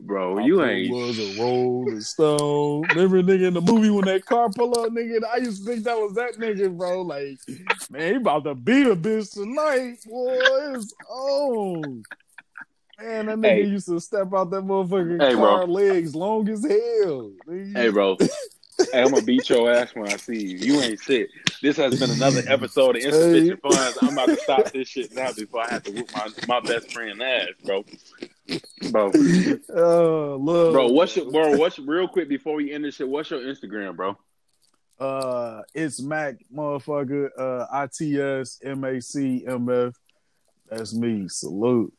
[0.00, 0.38] bro.
[0.38, 0.90] I You ain't.
[0.90, 2.90] was a Rolling Stone.
[2.92, 5.20] Remember, nigga, in the movie when that car pull up, nigga?
[5.24, 7.02] I used to think that was that nigga, bro.
[7.02, 7.38] Like,
[7.90, 10.76] man, he about to beat a bitch tonight, boy.
[10.76, 12.02] It's on.
[12.98, 13.64] Man, that nigga Hey.
[13.64, 15.56] used to step out that motherfucking Hey, bro.
[15.56, 17.32] car legs long as hell.
[17.48, 17.76] nigga.
[17.76, 18.16] Hey, bro.
[18.92, 20.58] Hey, I'm gonna beat your ass when I see you.
[20.58, 21.28] You ain't shit.
[21.62, 23.98] This has been another episode of Insufficient Funds.
[24.02, 26.92] I'm about to stop this shit now before I have to whoop my, my best
[26.92, 27.84] friend ass, bro.
[28.90, 29.12] Bro,
[29.74, 30.72] Oh, love.
[30.72, 31.56] bro, what's your bro?
[31.56, 33.08] What's real quick before we end this shit?
[33.08, 34.16] What's your Instagram, bro?
[34.98, 37.28] Uh, it's Mac motherfucker.
[37.38, 39.94] Uh, I T S M A C M F.
[40.68, 41.26] That's me.
[41.28, 41.92] Salute.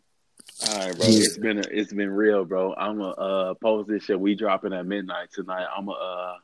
[0.69, 1.05] All right, bro.
[1.07, 2.75] It's been a, it's been real, bro.
[2.75, 4.19] I'm gonna uh, post this shit.
[4.19, 5.65] We dropping at midnight tonight.
[5.75, 6.35] I'm gonna uh,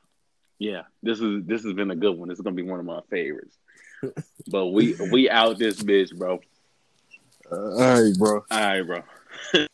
[0.59, 0.83] yeah.
[1.03, 2.29] This is this has been a good one.
[2.29, 3.57] This is gonna be one of my favorites.
[4.49, 6.39] But we we out this bitch, bro.
[7.51, 8.45] Uh, all right, bro.
[8.49, 9.03] All right, bro.